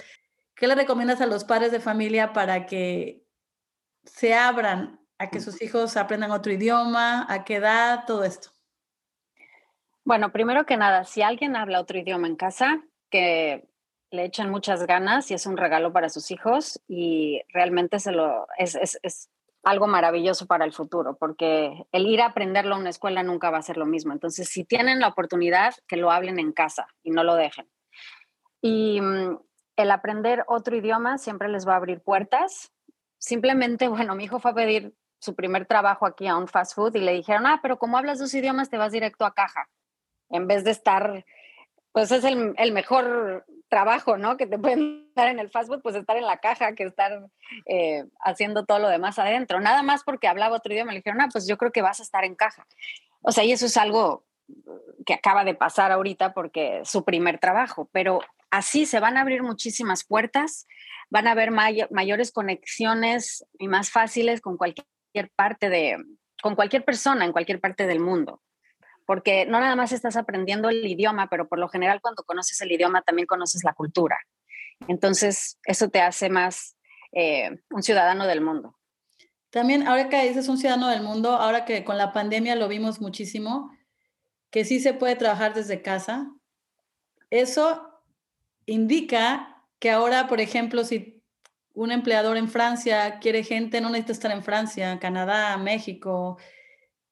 ¿Qué 0.60 0.68
le 0.68 0.74
recomiendas 0.74 1.22
a 1.22 1.26
los 1.26 1.44
padres 1.44 1.72
de 1.72 1.80
familia 1.80 2.34
para 2.34 2.66
que 2.66 3.24
se 4.04 4.34
abran 4.34 5.00
a 5.18 5.30
que 5.30 5.40
sus 5.40 5.62
hijos 5.62 5.96
aprendan 5.96 6.32
otro 6.32 6.52
idioma? 6.52 7.24
¿A 7.32 7.44
qué 7.44 7.56
edad? 7.56 8.04
Todo 8.06 8.24
esto. 8.24 8.50
Bueno, 10.04 10.32
primero 10.32 10.66
que 10.66 10.76
nada, 10.76 11.04
si 11.04 11.22
alguien 11.22 11.56
habla 11.56 11.80
otro 11.80 11.98
idioma 11.98 12.26
en 12.26 12.36
casa, 12.36 12.82
que 13.08 13.70
le 14.10 14.24
echen 14.26 14.50
muchas 14.50 14.86
ganas 14.86 15.30
y 15.30 15.34
es 15.34 15.46
un 15.46 15.56
regalo 15.56 15.94
para 15.94 16.10
sus 16.10 16.30
hijos 16.30 16.78
y 16.86 17.40
realmente 17.48 17.98
se 17.98 18.12
lo, 18.12 18.46
es, 18.58 18.74
es 18.74 19.30
algo 19.62 19.86
maravilloso 19.86 20.44
para 20.44 20.66
el 20.66 20.74
futuro, 20.74 21.16
porque 21.16 21.86
el 21.90 22.06
ir 22.06 22.20
a 22.20 22.26
aprenderlo 22.26 22.74
a 22.74 22.78
una 22.78 22.90
escuela 22.90 23.22
nunca 23.22 23.48
va 23.48 23.56
a 23.56 23.62
ser 23.62 23.78
lo 23.78 23.86
mismo. 23.86 24.12
Entonces, 24.12 24.50
si 24.50 24.64
tienen 24.64 25.00
la 25.00 25.08
oportunidad, 25.08 25.72
que 25.88 25.96
lo 25.96 26.10
hablen 26.10 26.38
en 26.38 26.52
casa 26.52 26.86
y 27.02 27.12
no 27.12 27.24
lo 27.24 27.34
dejen. 27.34 27.66
Y 28.60 29.00
mm, 29.00 29.38
el 29.82 29.90
aprender 29.90 30.44
otro 30.46 30.76
idioma 30.76 31.18
siempre 31.18 31.48
les 31.48 31.66
va 31.66 31.74
a 31.74 31.76
abrir 31.76 32.00
puertas. 32.00 32.72
Simplemente, 33.18 33.88
bueno, 33.88 34.14
mi 34.14 34.24
hijo 34.24 34.38
fue 34.38 34.50
a 34.52 34.54
pedir 34.54 34.94
su 35.18 35.34
primer 35.34 35.66
trabajo 35.66 36.06
aquí 36.06 36.26
a 36.26 36.36
un 36.36 36.48
fast 36.48 36.74
food 36.74 36.94
y 36.96 37.00
le 37.00 37.12
dijeron, 37.12 37.46
ah, 37.46 37.60
pero 37.62 37.78
como 37.78 37.98
hablas 37.98 38.18
dos 38.18 38.32
idiomas 38.32 38.70
te 38.70 38.78
vas 38.78 38.92
directo 38.92 39.26
a 39.26 39.34
caja, 39.34 39.68
en 40.30 40.46
vez 40.46 40.64
de 40.64 40.70
estar, 40.70 41.26
pues 41.92 42.10
es 42.10 42.24
el, 42.24 42.72
mejor 42.72 43.44
trabajo, 43.68 44.16
¿no? 44.16 44.38
Que 44.38 44.46
te 44.46 44.58
pueden 44.58 45.12
dar 45.14 45.28
en 45.28 45.38
el 45.38 45.50
fast 45.50 45.68
food, 45.68 45.82
pues 45.82 45.94
estar 45.94 46.16
en 46.16 46.24
la 46.24 46.38
caja 46.38 46.74
que 46.74 46.84
estar 46.84 47.28
eh, 47.66 48.04
haciendo 48.20 48.64
todo 48.64 48.78
lo 48.78 48.88
demás 48.88 49.18
adentro. 49.18 49.60
Nada 49.60 49.82
más 49.82 50.04
porque 50.04 50.26
hablaba 50.26 50.56
otro 50.56 50.72
idioma, 50.72 50.92
le 50.92 51.00
dijeron, 51.00 51.20
ah, 51.20 51.28
pues 51.30 51.46
yo 51.46 51.58
creo 51.58 51.72
que 51.72 51.82
vas 51.82 52.00
a 52.00 52.02
estar 52.02 52.24
en 52.24 52.34
caja. 52.34 52.66
O 53.22 53.32
sea, 53.32 53.44
y 53.44 53.52
eso 53.52 53.66
es 53.66 53.76
algo 53.76 54.24
que 55.04 55.14
acaba 55.14 55.44
de 55.44 55.54
pasar 55.54 55.92
ahorita 55.92 56.32
porque 56.32 56.82
su 56.84 57.04
primer 57.04 57.38
trabajo, 57.38 57.88
pero 57.92 58.20
así 58.50 58.86
se 58.86 59.00
van 59.00 59.16
a 59.16 59.22
abrir 59.22 59.42
muchísimas 59.42 60.04
puertas, 60.04 60.66
van 61.08 61.26
a 61.26 61.32
haber 61.32 61.50
mayores 61.50 62.32
conexiones 62.32 63.44
y 63.58 63.68
más 63.68 63.90
fáciles 63.90 64.40
con 64.40 64.56
cualquier 64.56 64.86
parte 65.34 65.68
de, 65.68 65.98
con 66.42 66.54
cualquier 66.54 66.84
persona 66.84 67.24
en 67.24 67.32
cualquier 67.32 67.60
parte 67.60 67.86
del 67.86 68.00
mundo. 68.00 68.42
Porque 69.06 69.44
no 69.44 69.58
nada 69.58 69.74
más 69.74 69.92
estás 69.92 70.16
aprendiendo 70.16 70.68
el 70.68 70.86
idioma, 70.86 71.28
pero 71.28 71.48
por 71.48 71.58
lo 71.58 71.68
general 71.68 72.00
cuando 72.00 72.22
conoces 72.22 72.60
el 72.60 72.70
idioma 72.70 73.02
también 73.02 73.26
conoces 73.26 73.64
la 73.64 73.72
cultura. 73.72 74.18
Entonces, 74.86 75.58
eso 75.64 75.88
te 75.88 76.00
hace 76.00 76.30
más 76.30 76.76
eh, 77.12 77.58
un 77.70 77.82
ciudadano 77.82 78.26
del 78.26 78.40
mundo. 78.40 78.78
También, 79.50 79.86
ahora 79.88 80.08
que 80.08 80.28
dices 80.28 80.48
un 80.48 80.58
ciudadano 80.58 80.88
del 80.88 81.02
mundo, 81.02 81.32
ahora 81.32 81.64
que 81.64 81.84
con 81.84 81.98
la 81.98 82.12
pandemia 82.12 82.54
lo 82.54 82.68
vimos 82.68 83.00
muchísimo, 83.00 83.76
que 84.50 84.64
sí 84.64 84.78
se 84.78 84.94
puede 84.94 85.16
trabajar 85.16 85.54
desde 85.54 85.82
casa, 85.82 86.32
eso 87.30 87.89
indica 88.70 89.64
que 89.78 89.90
ahora, 89.90 90.28
por 90.28 90.40
ejemplo, 90.40 90.84
si 90.84 91.22
un 91.74 91.92
empleador 91.92 92.36
en 92.36 92.48
Francia 92.48 93.18
quiere 93.18 93.42
gente, 93.42 93.80
no 93.80 93.90
necesita 93.90 94.12
estar 94.12 94.30
en 94.32 94.42
Francia, 94.42 94.98
Canadá, 94.98 95.56
México. 95.56 96.38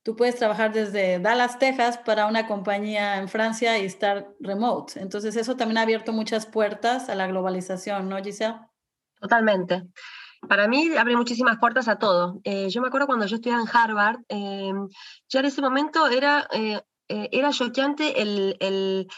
Tú 0.03 0.17
puedes 0.17 0.37
trabajar 0.37 0.73
desde 0.73 1.19
Dallas, 1.19 1.59
Texas, 1.59 1.99
para 1.99 2.27
una 2.27 2.47
compañía 2.47 3.17
en 3.19 3.29
Francia 3.29 3.79
y 3.79 3.87
estar 3.87 4.35
remote. 4.41 5.01
Entonces, 5.01 5.37
eso 5.37 5.57
también 5.57 5.79
ha 5.79 5.83
abierto 5.83 6.13
muchas 6.13 6.47
puertas 6.47 7.09
a 7.09 7.15
la 7.15 7.27
globalización, 7.27 8.09
¿no, 8.09 8.23
Giselle? 8.23 8.57
Totalmente. 9.21 9.83
Para 10.49 10.69
mí 10.69 10.97
abre 10.97 11.17
muchísimas 11.17 11.59
puertas 11.59 11.89
a 11.89 11.99
todo. 11.99 12.41
Eh, 12.45 12.69
yo 12.71 12.81
me 12.81 12.89
acuerdo 12.89 13.07
cuando 13.07 13.27
yo 13.27 13.37
estudiaba 13.37 13.63
en 13.63 13.69
Harvard, 13.73 14.21
eh, 14.29 14.73
ya 15.29 15.41
en 15.41 15.47
ese 15.47 15.61
momento 15.61 16.07
era, 16.07 16.47
eh, 16.53 16.81
era 17.09 17.51
choqueante 17.51 18.23
el, 18.23 18.57
el 18.61 19.09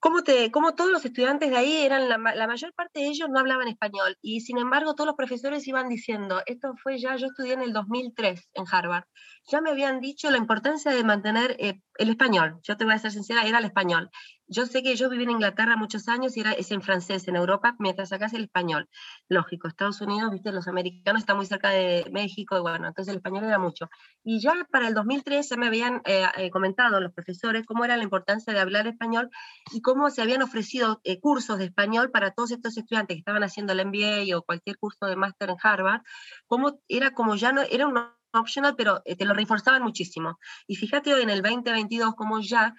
cómo, 0.00 0.22
te, 0.22 0.50
todos 0.50 0.90
los 0.90 1.04
estudiantes 1.04 1.50
de 1.50 1.56
ahí 1.56 1.76
eran, 1.84 2.08
la, 2.08 2.18
mayor 2.18 2.72
parte 2.74 3.00
de 3.00 3.06
ellos 3.06 3.28
no 3.30 3.38
hablaban 3.38 3.68
español 3.68 4.16
y 4.22 4.40
sin 4.40 4.58
embargo 4.58 4.94
todos 4.94 5.06
los 5.06 5.16
profesores 5.16 5.66
iban 5.66 5.88
diciendo, 5.88 6.42
esto 6.46 6.74
fue 6.82 6.98
ya, 6.98 7.16
yo 7.16 7.26
estudié 7.26 7.54
en 7.54 7.62
el 7.62 7.72
2003 7.72 8.50
en 8.54 8.64
Harvard, 8.70 9.04
ya 9.50 9.60
me 9.60 9.70
habían 9.70 10.00
dicho 10.00 10.30
la 10.30 10.38
importancia 10.38 10.92
de 10.92 11.04
mantener 11.04 11.56
eh, 11.58 11.80
el 11.98 12.10
español, 12.10 12.58
yo 12.62 12.76
te 12.76 12.84
voy 12.84 12.94
a 12.94 12.98
ser 12.98 13.12
sincera, 13.12 13.42
era 13.42 13.58
el 13.58 13.64
español. 13.64 14.10
Yo 14.48 14.64
sé 14.66 14.84
que 14.84 14.94
yo 14.94 15.10
viví 15.10 15.24
en 15.24 15.30
Inglaterra 15.30 15.76
muchos 15.76 16.06
años 16.08 16.36
y 16.36 16.40
era, 16.40 16.52
es 16.52 16.70
en 16.70 16.80
francés 16.80 17.26
en 17.26 17.34
Europa, 17.34 17.74
mientras 17.80 18.12
acá 18.12 18.26
es 18.26 18.34
el 18.34 18.44
español. 18.44 18.88
Lógico, 19.28 19.66
Estados 19.66 20.00
Unidos, 20.00 20.30
viste, 20.30 20.52
los 20.52 20.68
americanos 20.68 21.22
están 21.22 21.36
muy 21.36 21.46
cerca 21.46 21.70
de 21.70 22.08
México 22.12 22.56
y 22.56 22.60
bueno, 22.60 22.86
entonces 22.86 23.10
el 23.10 23.16
español 23.16 23.44
era 23.44 23.58
mucho. 23.58 23.90
Y 24.22 24.40
ya 24.40 24.54
para 24.70 24.86
el 24.86 24.94
2003 24.94 25.48
ya 25.48 25.56
me 25.56 25.66
habían 25.66 26.00
eh, 26.04 26.24
eh, 26.36 26.50
comentado 26.50 27.00
los 27.00 27.12
profesores 27.12 27.66
cómo 27.66 27.84
era 27.84 27.96
la 27.96 28.04
importancia 28.04 28.52
de 28.52 28.60
hablar 28.60 28.86
español 28.86 29.30
y 29.72 29.80
cómo 29.80 30.10
se 30.10 30.22
habían 30.22 30.42
ofrecido 30.42 31.00
eh, 31.02 31.18
cursos 31.18 31.58
de 31.58 31.64
español 31.64 32.12
para 32.12 32.30
todos 32.30 32.52
estos 32.52 32.76
estudiantes 32.76 33.16
que 33.16 33.18
estaban 33.18 33.42
haciendo 33.42 33.72
el 33.72 33.84
MBA 33.84 34.36
o 34.36 34.42
cualquier 34.42 34.78
curso 34.78 35.06
de 35.06 35.16
máster 35.16 35.50
en 35.50 35.56
Harvard, 35.60 36.02
cómo 36.46 36.78
era 36.88 37.10
como 37.10 37.34
ya 37.34 37.50
no, 37.50 37.62
era 37.62 37.88
un 37.88 37.98
optional, 38.32 38.74
pero 38.76 39.02
te 39.02 39.24
lo 39.24 39.34
reforzaban 39.34 39.82
muchísimo. 39.82 40.38
Y 40.66 40.76
fíjate 40.76 41.14
hoy 41.14 41.22
en 41.22 41.30
el 41.30 41.42
2022 41.42 42.14
como 42.14 42.40
ya 42.40 42.74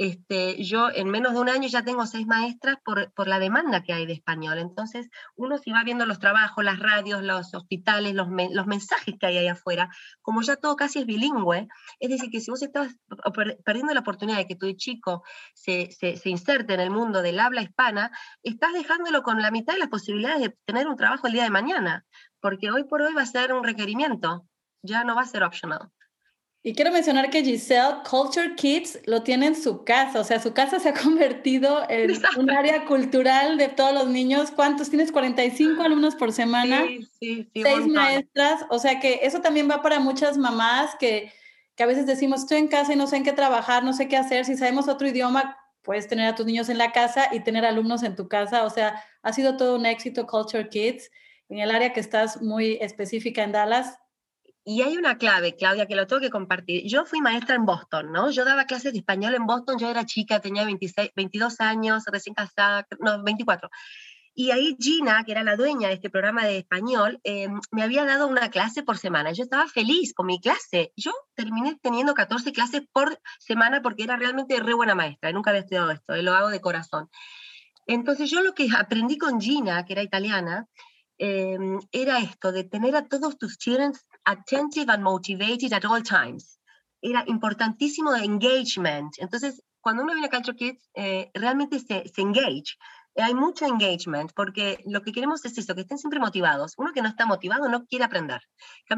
este, 0.00 0.64
yo 0.64 0.88
en 0.88 1.10
menos 1.10 1.34
de 1.34 1.40
un 1.40 1.50
año 1.50 1.68
ya 1.68 1.84
tengo 1.84 2.06
seis 2.06 2.26
maestras 2.26 2.76
por, 2.82 3.12
por, 3.12 3.28
la 3.28 3.38
demanda 3.38 3.82
que 3.82 3.92
hay 3.92 4.06
de 4.06 4.14
español. 4.14 4.56
Entonces, 4.56 5.10
uno 5.36 5.58
si 5.58 5.72
va 5.72 5.84
viendo 5.84 6.06
los 6.06 6.18
trabajos, 6.18 6.64
las 6.64 6.78
radios, 6.78 7.22
los 7.22 7.52
hospitales, 7.52 8.14
los, 8.14 8.28
los 8.50 8.66
mensajes 8.66 9.16
que 9.20 9.26
hay 9.26 9.36
ahí 9.36 9.48
afuera, 9.48 9.90
como 10.22 10.40
ya 10.40 10.56
todo 10.56 10.74
casi 10.74 11.00
es 11.00 11.04
bilingüe, 11.04 11.68
es 11.98 12.08
decir, 12.08 12.30
que 12.30 12.40
si 12.40 12.50
vos 12.50 12.62
estás 12.62 12.96
perdiendo 13.62 13.92
la 13.92 14.00
oportunidad 14.00 14.38
de 14.38 14.46
que 14.46 14.56
tu 14.56 14.72
chico 14.72 15.22
se, 15.52 15.90
se, 15.92 16.16
se 16.16 16.30
inserte 16.30 16.72
en 16.72 16.80
el 16.80 16.90
mundo 16.90 17.20
del 17.20 17.38
habla 17.38 17.60
hispana, 17.60 18.10
estás 18.42 18.72
dejándolo 18.72 19.22
con 19.22 19.42
la 19.42 19.50
mitad 19.50 19.74
de 19.74 19.80
las 19.80 19.90
posibilidades 19.90 20.40
de 20.40 20.56
tener 20.64 20.88
un 20.88 20.96
trabajo 20.96 21.26
el 21.26 21.34
día 21.34 21.42
de 21.42 21.50
mañana, 21.50 22.06
porque 22.40 22.70
hoy 22.70 22.84
por 22.84 23.02
hoy 23.02 23.12
va 23.12 23.20
a 23.20 23.26
ser 23.26 23.52
un 23.52 23.64
requerimiento, 23.64 24.46
ya 24.82 25.04
no 25.04 25.14
va 25.14 25.22
a 25.22 25.26
ser 25.26 25.42
optional. 25.42 25.90
Y 26.62 26.74
quiero 26.74 26.92
mencionar 26.92 27.30
que 27.30 27.42
Giselle 27.42 28.02
Culture 28.08 28.54
Kids 28.54 28.98
lo 29.06 29.22
tiene 29.22 29.46
en 29.46 29.56
su 29.56 29.82
casa, 29.82 30.20
o 30.20 30.24
sea, 30.24 30.40
su 30.40 30.52
casa 30.52 30.78
se 30.78 30.90
ha 30.90 30.94
convertido 31.02 31.82
en 31.88 32.12
un 32.36 32.50
área 32.50 32.84
cultural 32.84 33.56
de 33.56 33.68
todos 33.68 33.94
los 33.94 34.08
niños. 34.08 34.50
¿Cuántos 34.50 34.90
tienes? 34.90 35.10
45 35.10 35.82
alumnos 35.82 36.14
por 36.14 36.32
semana, 36.32 36.84
sí, 36.86 37.08
sí, 37.18 37.50
sí, 37.54 37.62
seis 37.62 37.86
maestras, 37.86 38.66
o 38.68 38.78
sea 38.78 39.00
que 39.00 39.20
eso 39.22 39.40
también 39.40 39.70
va 39.70 39.80
para 39.80 40.00
muchas 40.00 40.36
mamás 40.36 40.94
que, 41.00 41.32
que 41.76 41.82
a 41.82 41.86
veces 41.86 42.04
decimos, 42.04 42.40
estoy 42.40 42.58
en 42.58 42.68
casa 42.68 42.92
y 42.92 42.96
no 42.96 43.06
sé 43.06 43.16
en 43.16 43.24
qué 43.24 43.32
trabajar, 43.32 43.82
no 43.82 43.94
sé 43.94 44.06
qué 44.06 44.18
hacer, 44.18 44.44
si 44.44 44.58
sabemos 44.58 44.86
otro 44.86 45.08
idioma, 45.08 45.56
puedes 45.82 46.08
tener 46.08 46.26
a 46.26 46.34
tus 46.34 46.44
niños 46.44 46.68
en 46.68 46.76
la 46.76 46.92
casa 46.92 47.28
y 47.32 47.40
tener 47.40 47.64
alumnos 47.64 48.02
en 48.02 48.16
tu 48.16 48.28
casa, 48.28 48.64
o 48.64 48.70
sea, 48.70 49.02
ha 49.22 49.32
sido 49.32 49.56
todo 49.56 49.76
un 49.76 49.86
éxito 49.86 50.26
Culture 50.26 50.68
Kids. 50.68 51.10
En 51.48 51.58
el 51.58 51.70
área 51.70 51.92
que 51.92 52.00
estás 52.00 52.42
muy 52.42 52.78
específica 52.80 53.42
en 53.42 53.52
Dallas, 53.52 53.98
Y 54.64 54.82
hay 54.82 54.96
una 54.96 55.16
clave, 55.16 55.56
Claudia, 55.56 55.86
que 55.86 55.96
lo 55.96 56.06
tengo 56.06 56.20
que 56.20 56.30
compartir. 56.30 56.82
Yo 56.86 57.06
fui 57.06 57.20
maestra 57.20 57.54
en 57.54 57.64
Boston, 57.64 58.12
¿no? 58.12 58.30
Yo 58.30 58.44
daba 58.44 58.66
clases 58.66 58.92
de 58.92 58.98
español 58.98 59.34
en 59.34 59.46
Boston, 59.46 59.78
yo 59.78 59.88
era 59.88 60.04
chica, 60.04 60.40
tenía 60.40 60.64
26, 60.64 61.12
22 61.16 61.60
años, 61.60 62.04
recién 62.06 62.34
casada, 62.34 62.86
no, 63.00 63.22
24. 63.22 63.70
Y 64.34 64.52
ahí 64.52 64.76
Gina, 64.78 65.24
que 65.24 65.32
era 65.32 65.42
la 65.42 65.56
dueña 65.56 65.88
de 65.88 65.94
este 65.94 66.10
programa 66.10 66.44
de 66.44 66.58
español, 66.58 67.20
eh, 67.24 67.48
me 67.72 67.82
había 67.82 68.04
dado 68.04 68.28
una 68.28 68.50
clase 68.50 68.82
por 68.82 68.96
semana. 68.98 69.32
Yo 69.32 69.42
estaba 69.42 69.66
feliz 69.66 70.14
con 70.14 70.26
mi 70.26 70.40
clase. 70.40 70.92
Yo 70.96 71.12
terminé 71.34 71.78
teniendo 71.82 72.14
14 72.14 72.52
clases 72.52 72.82
por 72.92 73.18
semana 73.38 73.82
porque 73.82 74.04
era 74.04 74.16
realmente 74.16 74.60
re 74.60 74.74
buena 74.74 74.94
maestra. 74.94 75.32
Nunca 75.32 75.50
había 75.50 75.62
estudiado 75.62 75.90
esto, 75.90 76.16
y 76.16 76.22
lo 76.22 76.34
hago 76.34 76.48
de 76.48 76.60
corazón. 76.60 77.08
Entonces 77.86 78.30
yo 78.30 78.40
lo 78.40 78.54
que 78.54 78.68
aprendí 78.76 79.18
con 79.18 79.40
Gina, 79.40 79.84
que 79.84 79.94
era 79.94 80.02
italiana, 80.02 80.66
eh, 81.18 81.58
era 81.92 82.18
esto, 82.20 82.52
de 82.52 82.64
tener 82.64 82.94
a 82.96 83.06
todos 83.08 83.36
tus 83.36 83.54
students 83.54 84.06
attentive 84.24 84.90
and 84.90 85.02
motivated 85.02 85.72
at 85.72 85.84
all 85.84 86.02
times. 86.02 86.58
Era 87.02 87.24
importantísimo 87.26 88.14
el 88.14 88.24
engagement. 88.24 89.14
Entonces, 89.18 89.62
cuando 89.80 90.02
uno 90.02 90.12
viene 90.12 90.26
a 90.26 90.30
Culture 90.30 90.56
Kids, 90.56 90.90
eh, 90.94 91.30
realmente 91.34 91.78
se, 91.78 92.08
se 92.08 92.20
engage. 92.20 92.76
Hay 93.16 93.34
mucho 93.34 93.66
engagement 93.66 94.32
porque 94.34 94.78
lo 94.86 95.02
que 95.02 95.12
queremos 95.12 95.44
es 95.44 95.58
eso, 95.58 95.74
que 95.74 95.80
estén 95.80 95.98
siempre 95.98 96.20
motivados. 96.20 96.74
Uno 96.76 96.92
que 96.92 97.02
no 97.02 97.08
está 97.08 97.26
motivado 97.26 97.68
no 97.68 97.84
quiere 97.86 98.04
aprender. 98.04 98.40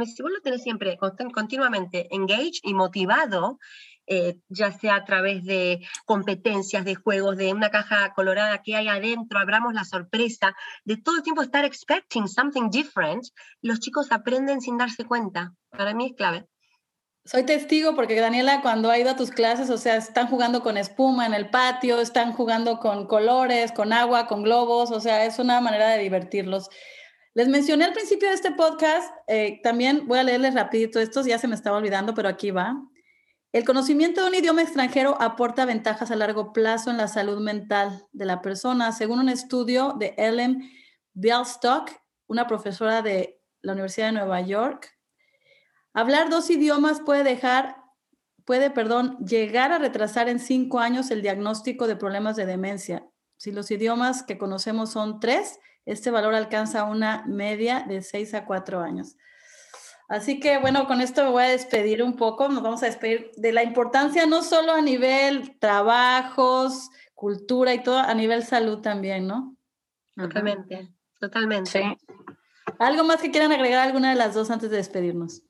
Si 0.04 0.22
vos 0.22 0.30
lo 0.30 0.40
tenés 0.42 0.62
siempre 0.62 0.98
continuamente 1.32 2.08
engaged 2.14 2.60
y 2.62 2.74
motivado, 2.74 3.58
eh, 4.06 4.38
ya 4.48 4.72
sea 4.72 4.96
a 4.96 5.04
través 5.04 5.44
de 5.44 5.80
competencias, 6.04 6.84
de 6.84 6.94
juegos, 6.94 7.36
de 7.36 7.52
una 7.52 7.70
caja 7.70 8.12
colorada 8.14 8.62
que 8.62 8.76
hay 8.76 8.88
adentro, 8.88 9.38
abramos 9.38 9.74
la 9.74 9.84
sorpresa, 9.84 10.54
de 10.84 10.96
todo 10.96 11.16
el 11.16 11.22
tiempo 11.22 11.42
estar 11.42 11.64
expecting 11.64 12.28
something 12.28 12.70
different, 12.70 13.24
los 13.60 13.80
chicos 13.80 14.10
aprenden 14.10 14.60
sin 14.60 14.78
darse 14.78 15.04
cuenta. 15.04 15.54
Para 15.70 15.94
mí 15.94 16.06
es 16.06 16.16
clave. 16.16 16.46
Soy 17.24 17.44
testigo 17.44 17.94
porque 17.94 18.18
Daniela, 18.18 18.62
cuando 18.62 18.90
ha 18.90 18.98
ido 18.98 19.10
a 19.10 19.16
tus 19.16 19.30
clases, 19.30 19.70
o 19.70 19.78
sea, 19.78 19.94
están 19.94 20.26
jugando 20.26 20.60
con 20.60 20.76
espuma 20.76 21.24
en 21.24 21.34
el 21.34 21.50
patio, 21.50 22.00
están 22.00 22.32
jugando 22.32 22.80
con 22.80 23.06
colores, 23.06 23.70
con 23.70 23.92
agua, 23.92 24.26
con 24.26 24.42
globos, 24.42 24.90
o 24.90 24.98
sea, 24.98 25.24
es 25.24 25.38
una 25.38 25.60
manera 25.60 25.90
de 25.90 26.02
divertirlos. 26.02 26.68
Les 27.34 27.46
mencioné 27.46 27.84
al 27.84 27.92
principio 27.92 28.28
de 28.28 28.34
este 28.34 28.50
podcast, 28.50 29.08
eh, 29.28 29.60
también 29.62 30.08
voy 30.08 30.18
a 30.18 30.24
leerles 30.24 30.54
rapidito 30.54 30.98
estos, 30.98 31.24
ya 31.24 31.38
se 31.38 31.46
me 31.46 31.54
estaba 31.54 31.76
olvidando, 31.76 32.12
pero 32.12 32.28
aquí 32.28 32.50
va. 32.50 32.74
El 33.52 33.66
conocimiento 33.66 34.22
de 34.22 34.28
un 34.28 34.34
idioma 34.34 34.62
extranjero 34.62 35.20
aporta 35.20 35.66
ventajas 35.66 36.10
a 36.10 36.16
largo 36.16 36.54
plazo 36.54 36.90
en 36.90 36.96
la 36.96 37.06
salud 37.06 37.38
mental 37.38 38.06
de 38.12 38.24
la 38.24 38.40
persona, 38.40 38.92
según 38.92 39.18
un 39.18 39.28
estudio 39.28 39.94
de 39.98 40.14
Ellen 40.16 40.70
Bialstock, 41.12 41.90
una 42.28 42.46
profesora 42.46 43.02
de 43.02 43.42
la 43.60 43.72
Universidad 43.72 44.06
de 44.06 44.12
Nueva 44.12 44.40
York. 44.40 44.98
Hablar 45.92 46.30
dos 46.30 46.48
idiomas 46.48 47.02
puede 47.02 47.24
dejar, 47.24 47.76
puede, 48.46 48.70
perdón, 48.70 49.18
llegar 49.18 49.70
a 49.70 49.78
retrasar 49.78 50.30
en 50.30 50.38
cinco 50.38 50.78
años 50.78 51.10
el 51.10 51.20
diagnóstico 51.20 51.86
de 51.86 51.96
problemas 51.96 52.36
de 52.36 52.46
demencia. 52.46 53.06
Si 53.36 53.52
los 53.52 53.70
idiomas 53.70 54.22
que 54.22 54.38
conocemos 54.38 54.92
son 54.92 55.20
tres, 55.20 55.58
este 55.84 56.10
valor 56.10 56.34
alcanza 56.34 56.84
una 56.84 57.22
media 57.26 57.84
de 57.86 58.00
seis 58.00 58.32
a 58.32 58.46
cuatro 58.46 58.80
años. 58.80 59.16
Así 60.08 60.40
que 60.40 60.58
bueno, 60.58 60.86
con 60.86 61.00
esto 61.00 61.24
me 61.24 61.30
voy 61.30 61.44
a 61.44 61.48
despedir 61.48 62.02
un 62.02 62.16
poco, 62.16 62.48
nos 62.48 62.62
vamos 62.62 62.82
a 62.82 62.86
despedir 62.86 63.30
de 63.36 63.52
la 63.52 63.62
importancia 63.62 64.26
no 64.26 64.42
solo 64.42 64.72
a 64.72 64.80
nivel 64.80 65.58
trabajos, 65.58 66.90
cultura 67.14 67.72
y 67.74 67.82
todo, 67.82 67.98
a 67.98 68.14
nivel 68.14 68.42
salud 68.44 68.80
también, 68.80 69.26
¿no? 69.26 69.56
Totalmente, 70.16 70.92
totalmente. 71.18 71.96
¿Algo 72.78 73.04
más 73.04 73.20
que 73.20 73.30
quieran 73.30 73.52
agregar 73.52 73.86
alguna 73.86 74.10
de 74.10 74.16
las 74.16 74.34
dos 74.34 74.50
antes 74.50 74.70
de 74.70 74.76
despedirnos? 74.76 75.42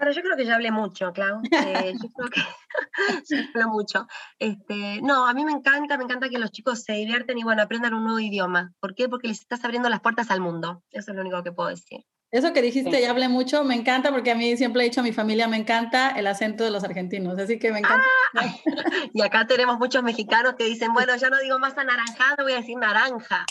Pero 0.00 0.12
yo 0.12 0.22
creo 0.22 0.36
que 0.36 0.46
ya 0.46 0.54
hablé 0.54 0.70
mucho, 0.70 1.12
Clau. 1.12 1.42
Eh, 1.52 1.92
yo 2.02 2.08
creo 2.08 2.30
que 2.30 2.40
ya 3.28 3.48
hablé 3.54 3.66
mucho. 3.66 4.06
Este, 4.38 5.02
no, 5.02 5.26
a 5.26 5.34
mí 5.34 5.44
me 5.44 5.52
encanta, 5.52 5.98
me 5.98 6.04
encanta 6.04 6.30
que 6.30 6.38
los 6.38 6.50
chicos 6.50 6.82
se 6.82 6.94
divierten 6.94 7.36
y 7.36 7.44
bueno, 7.44 7.62
aprendan 7.62 7.92
un 7.92 8.04
nuevo 8.04 8.18
idioma. 8.18 8.72
¿Por 8.80 8.94
qué? 8.94 9.10
Porque 9.10 9.28
les 9.28 9.40
estás 9.40 9.62
abriendo 9.62 9.90
las 9.90 10.00
puertas 10.00 10.30
al 10.30 10.40
mundo. 10.40 10.82
Eso 10.90 11.10
es 11.10 11.14
lo 11.14 11.20
único 11.20 11.42
que 11.42 11.52
puedo 11.52 11.68
decir. 11.68 12.06
Eso 12.30 12.52
que 12.52 12.62
dijiste, 12.62 13.00
ya 13.00 13.10
hablé 13.10 13.28
mucho, 13.28 13.64
me 13.64 13.74
encanta 13.74 14.10
porque 14.10 14.30
a 14.30 14.36
mí 14.36 14.56
siempre 14.56 14.82
he 14.82 14.84
dicho 14.84 15.00
a 15.00 15.02
mi 15.02 15.12
familia, 15.12 15.48
me 15.48 15.56
encanta 15.56 16.10
el 16.10 16.28
acento 16.28 16.62
de 16.62 16.70
los 16.70 16.84
argentinos, 16.84 17.36
así 17.38 17.58
que 17.58 17.72
me 17.72 17.80
encanta. 17.80 18.06
Ah, 18.36 18.54
y 19.12 19.20
acá 19.20 19.48
tenemos 19.48 19.78
muchos 19.78 20.04
mexicanos 20.04 20.54
que 20.56 20.64
dicen, 20.64 20.92
bueno, 20.92 21.16
ya 21.16 21.28
no 21.28 21.40
digo 21.40 21.58
más 21.58 21.76
anaranjado, 21.76 22.44
voy 22.44 22.52
a 22.52 22.56
decir 22.56 22.76
naranja. 22.76 23.44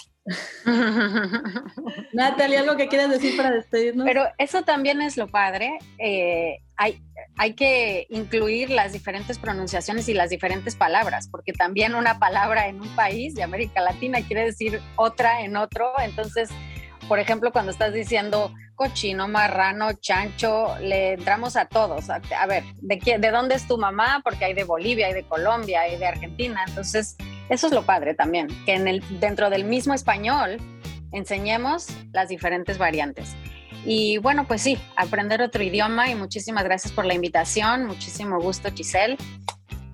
Natalie, 2.13 2.57
¿algo 2.57 2.77
que 2.77 2.87
quieras 2.87 3.09
decir 3.09 3.35
para 3.35 3.51
despedirnos? 3.51 4.05
Pero 4.05 4.25
eso 4.37 4.63
también 4.63 5.01
es 5.01 5.17
lo 5.17 5.27
padre. 5.27 5.79
Eh, 5.97 6.59
hay, 6.77 7.01
hay 7.37 7.55
que 7.55 8.07
incluir 8.09 8.69
las 8.69 8.93
diferentes 8.93 9.39
pronunciaciones 9.39 10.07
y 10.07 10.13
las 10.13 10.29
diferentes 10.29 10.75
palabras, 10.75 11.27
porque 11.29 11.51
también 11.51 11.95
una 11.95 12.19
palabra 12.19 12.67
en 12.67 12.79
un 12.79 12.89
país 12.95 13.35
de 13.35 13.43
América 13.43 13.81
Latina 13.81 14.21
quiere 14.25 14.45
decir 14.45 14.79
otra 14.95 15.41
en 15.41 15.57
otro. 15.57 15.91
Entonces, 15.99 16.49
por 17.09 17.19
ejemplo, 17.19 17.51
cuando 17.51 17.71
estás 17.71 17.91
diciendo 17.91 18.53
cochino, 18.75 19.27
marrano, 19.27 19.93
chancho, 19.93 20.77
le 20.79 21.13
entramos 21.13 21.57
a 21.57 21.65
todos. 21.65 22.09
A, 22.09 22.45
ver, 22.45 22.63
¿de, 22.81 23.17
¿de 23.17 23.31
dónde 23.31 23.55
es 23.55 23.67
tu 23.67 23.77
mamá? 23.77 24.21
Porque 24.23 24.45
hay 24.45 24.53
de 24.53 24.63
Bolivia, 24.63 25.07
hay 25.07 25.13
de 25.13 25.23
Colombia, 25.23 25.81
hay 25.81 25.97
de 25.97 26.05
Argentina. 26.05 26.63
Entonces, 26.67 27.17
eso 27.49 27.67
es 27.67 27.73
lo 27.73 27.81
padre 27.81 28.13
también, 28.13 28.47
que 28.65 28.75
en 28.75 28.87
el, 28.87 29.03
dentro 29.19 29.49
del 29.49 29.65
mismo 29.65 29.95
español 29.95 30.57
enseñemos 31.11 31.87
las 32.13 32.29
diferentes 32.29 32.77
variantes. 32.77 33.35
Y 33.85 34.19
bueno, 34.19 34.45
pues 34.45 34.61
sí, 34.61 34.77
aprender 34.95 35.41
otro 35.41 35.63
idioma 35.63 36.09
y 36.09 36.15
muchísimas 36.15 36.63
gracias 36.63 36.93
por 36.93 37.05
la 37.05 37.15
invitación. 37.15 37.85
Muchísimo 37.85 38.39
gusto, 38.39 38.69
Giselle. 38.71 39.17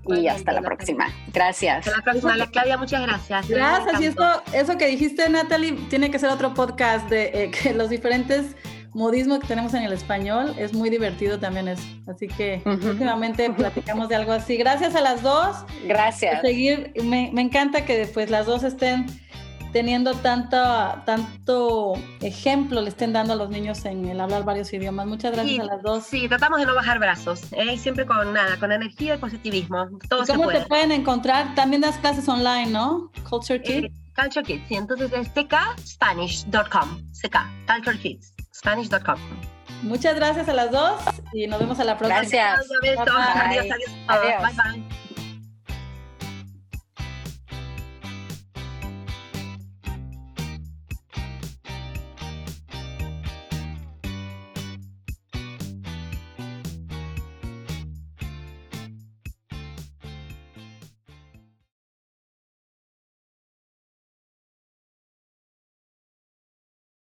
Y 0.07 0.27
hasta 0.27 0.51
la 0.51 0.61
próxima. 0.61 1.07
Gracias. 1.33 1.87
Hasta 1.87 1.97
la 1.97 2.03
próxima, 2.03 2.51
Claudia, 2.51 2.77
muchas 2.77 3.01
gracias. 3.01 3.47
Gracias. 3.47 4.01
Y 4.01 4.05
eso, 4.05 4.43
eso 4.53 4.77
que 4.77 4.87
dijiste, 4.87 5.27
Natalie, 5.29 5.73
tiene 5.89 6.11
que 6.11 6.19
ser 6.19 6.29
otro 6.29 6.53
podcast 6.53 7.09
de 7.09 7.31
eh, 7.33 7.51
que 7.63 7.73
los 7.73 7.89
diferentes 7.89 8.55
modismos 8.93 9.39
que 9.39 9.47
tenemos 9.47 9.73
en 9.73 9.83
el 9.83 9.93
español. 9.93 10.55
Es 10.57 10.73
muy 10.73 10.89
divertido 10.89 11.39
también 11.39 11.67
eso. 11.67 11.83
Así 12.07 12.27
que 12.27 12.61
últimamente 12.65 13.49
platicamos 13.57 14.09
de 14.09 14.15
algo 14.15 14.31
así. 14.31 14.57
Gracias 14.57 14.95
a 14.95 15.01
las 15.01 15.21
dos. 15.21 15.65
Gracias. 15.85 16.41
Seguir, 16.41 16.93
me, 17.03 17.29
me 17.33 17.41
encanta 17.41 17.85
que 17.85 17.97
después 17.97 18.29
las 18.29 18.45
dos 18.45 18.63
estén 18.63 19.05
teniendo 19.75 20.13
tanto, 20.13 20.57
tanto 21.05 21.95
ejemplo 22.21 22.79
le 22.81 22.87
estén 22.87 23.11
dando 23.11 23.33
a 23.33 23.35
los 23.35 23.49
niños 23.49 23.83
en 23.83 24.05
el 24.05 24.21
hablar 24.21 24.45
varios 24.45 24.71
idiomas. 24.71 25.05
Muchas 25.05 25.33
gracias 25.33 25.59
a 25.59 25.63
las 25.65 25.83
dos. 25.83 26.05
Sí, 26.05 26.29
tratamos 26.29 26.61
de 26.61 26.65
no 26.65 26.73
bajar 26.73 26.97
brazos, 26.97 27.41
¿eh? 27.51 27.77
siempre 27.77 28.05
con 28.05 28.31
nada, 28.31 28.57
con 28.57 28.71
energía 28.71 29.15
y 29.15 29.17
positivismo. 29.17 29.89
Todo 30.07 30.25
¿Cómo 30.27 30.47
te 30.47 30.61
pueden 30.61 30.93
encontrar? 30.93 31.53
También 31.55 31.81
das 31.81 31.97
clases 31.97 32.29
online, 32.29 32.67
¿no? 32.67 33.11
Culture 33.29 33.61
Kids. 33.61 33.87
Eh, 33.87 33.91
Culture 34.15 34.45
Kids, 34.45 34.63
sí, 34.69 34.75
entonces 34.75 35.11
es 35.11 35.27
ckspanish.com, 35.33 37.01
ck, 37.11 37.37
Culture 37.67 37.99
Kids, 37.99 38.33
spanish.com. 38.53 39.19
Muchas 39.81 40.15
gracias 40.15 40.47
a 40.47 40.53
las 40.53 40.71
dos 40.71 41.01
y 41.33 41.47
nos 41.47 41.59
vemos 41.59 41.81
a 41.81 41.83
la 41.83 41.97
próxima. 41.97 42.21
Gracias. 42.21 42.61
Adiós, 42.81 42.97
adiós, 42.97 43.65
adiós. 44.07 44.41
Bye 44.41 44.53
bye. 44.55 45.14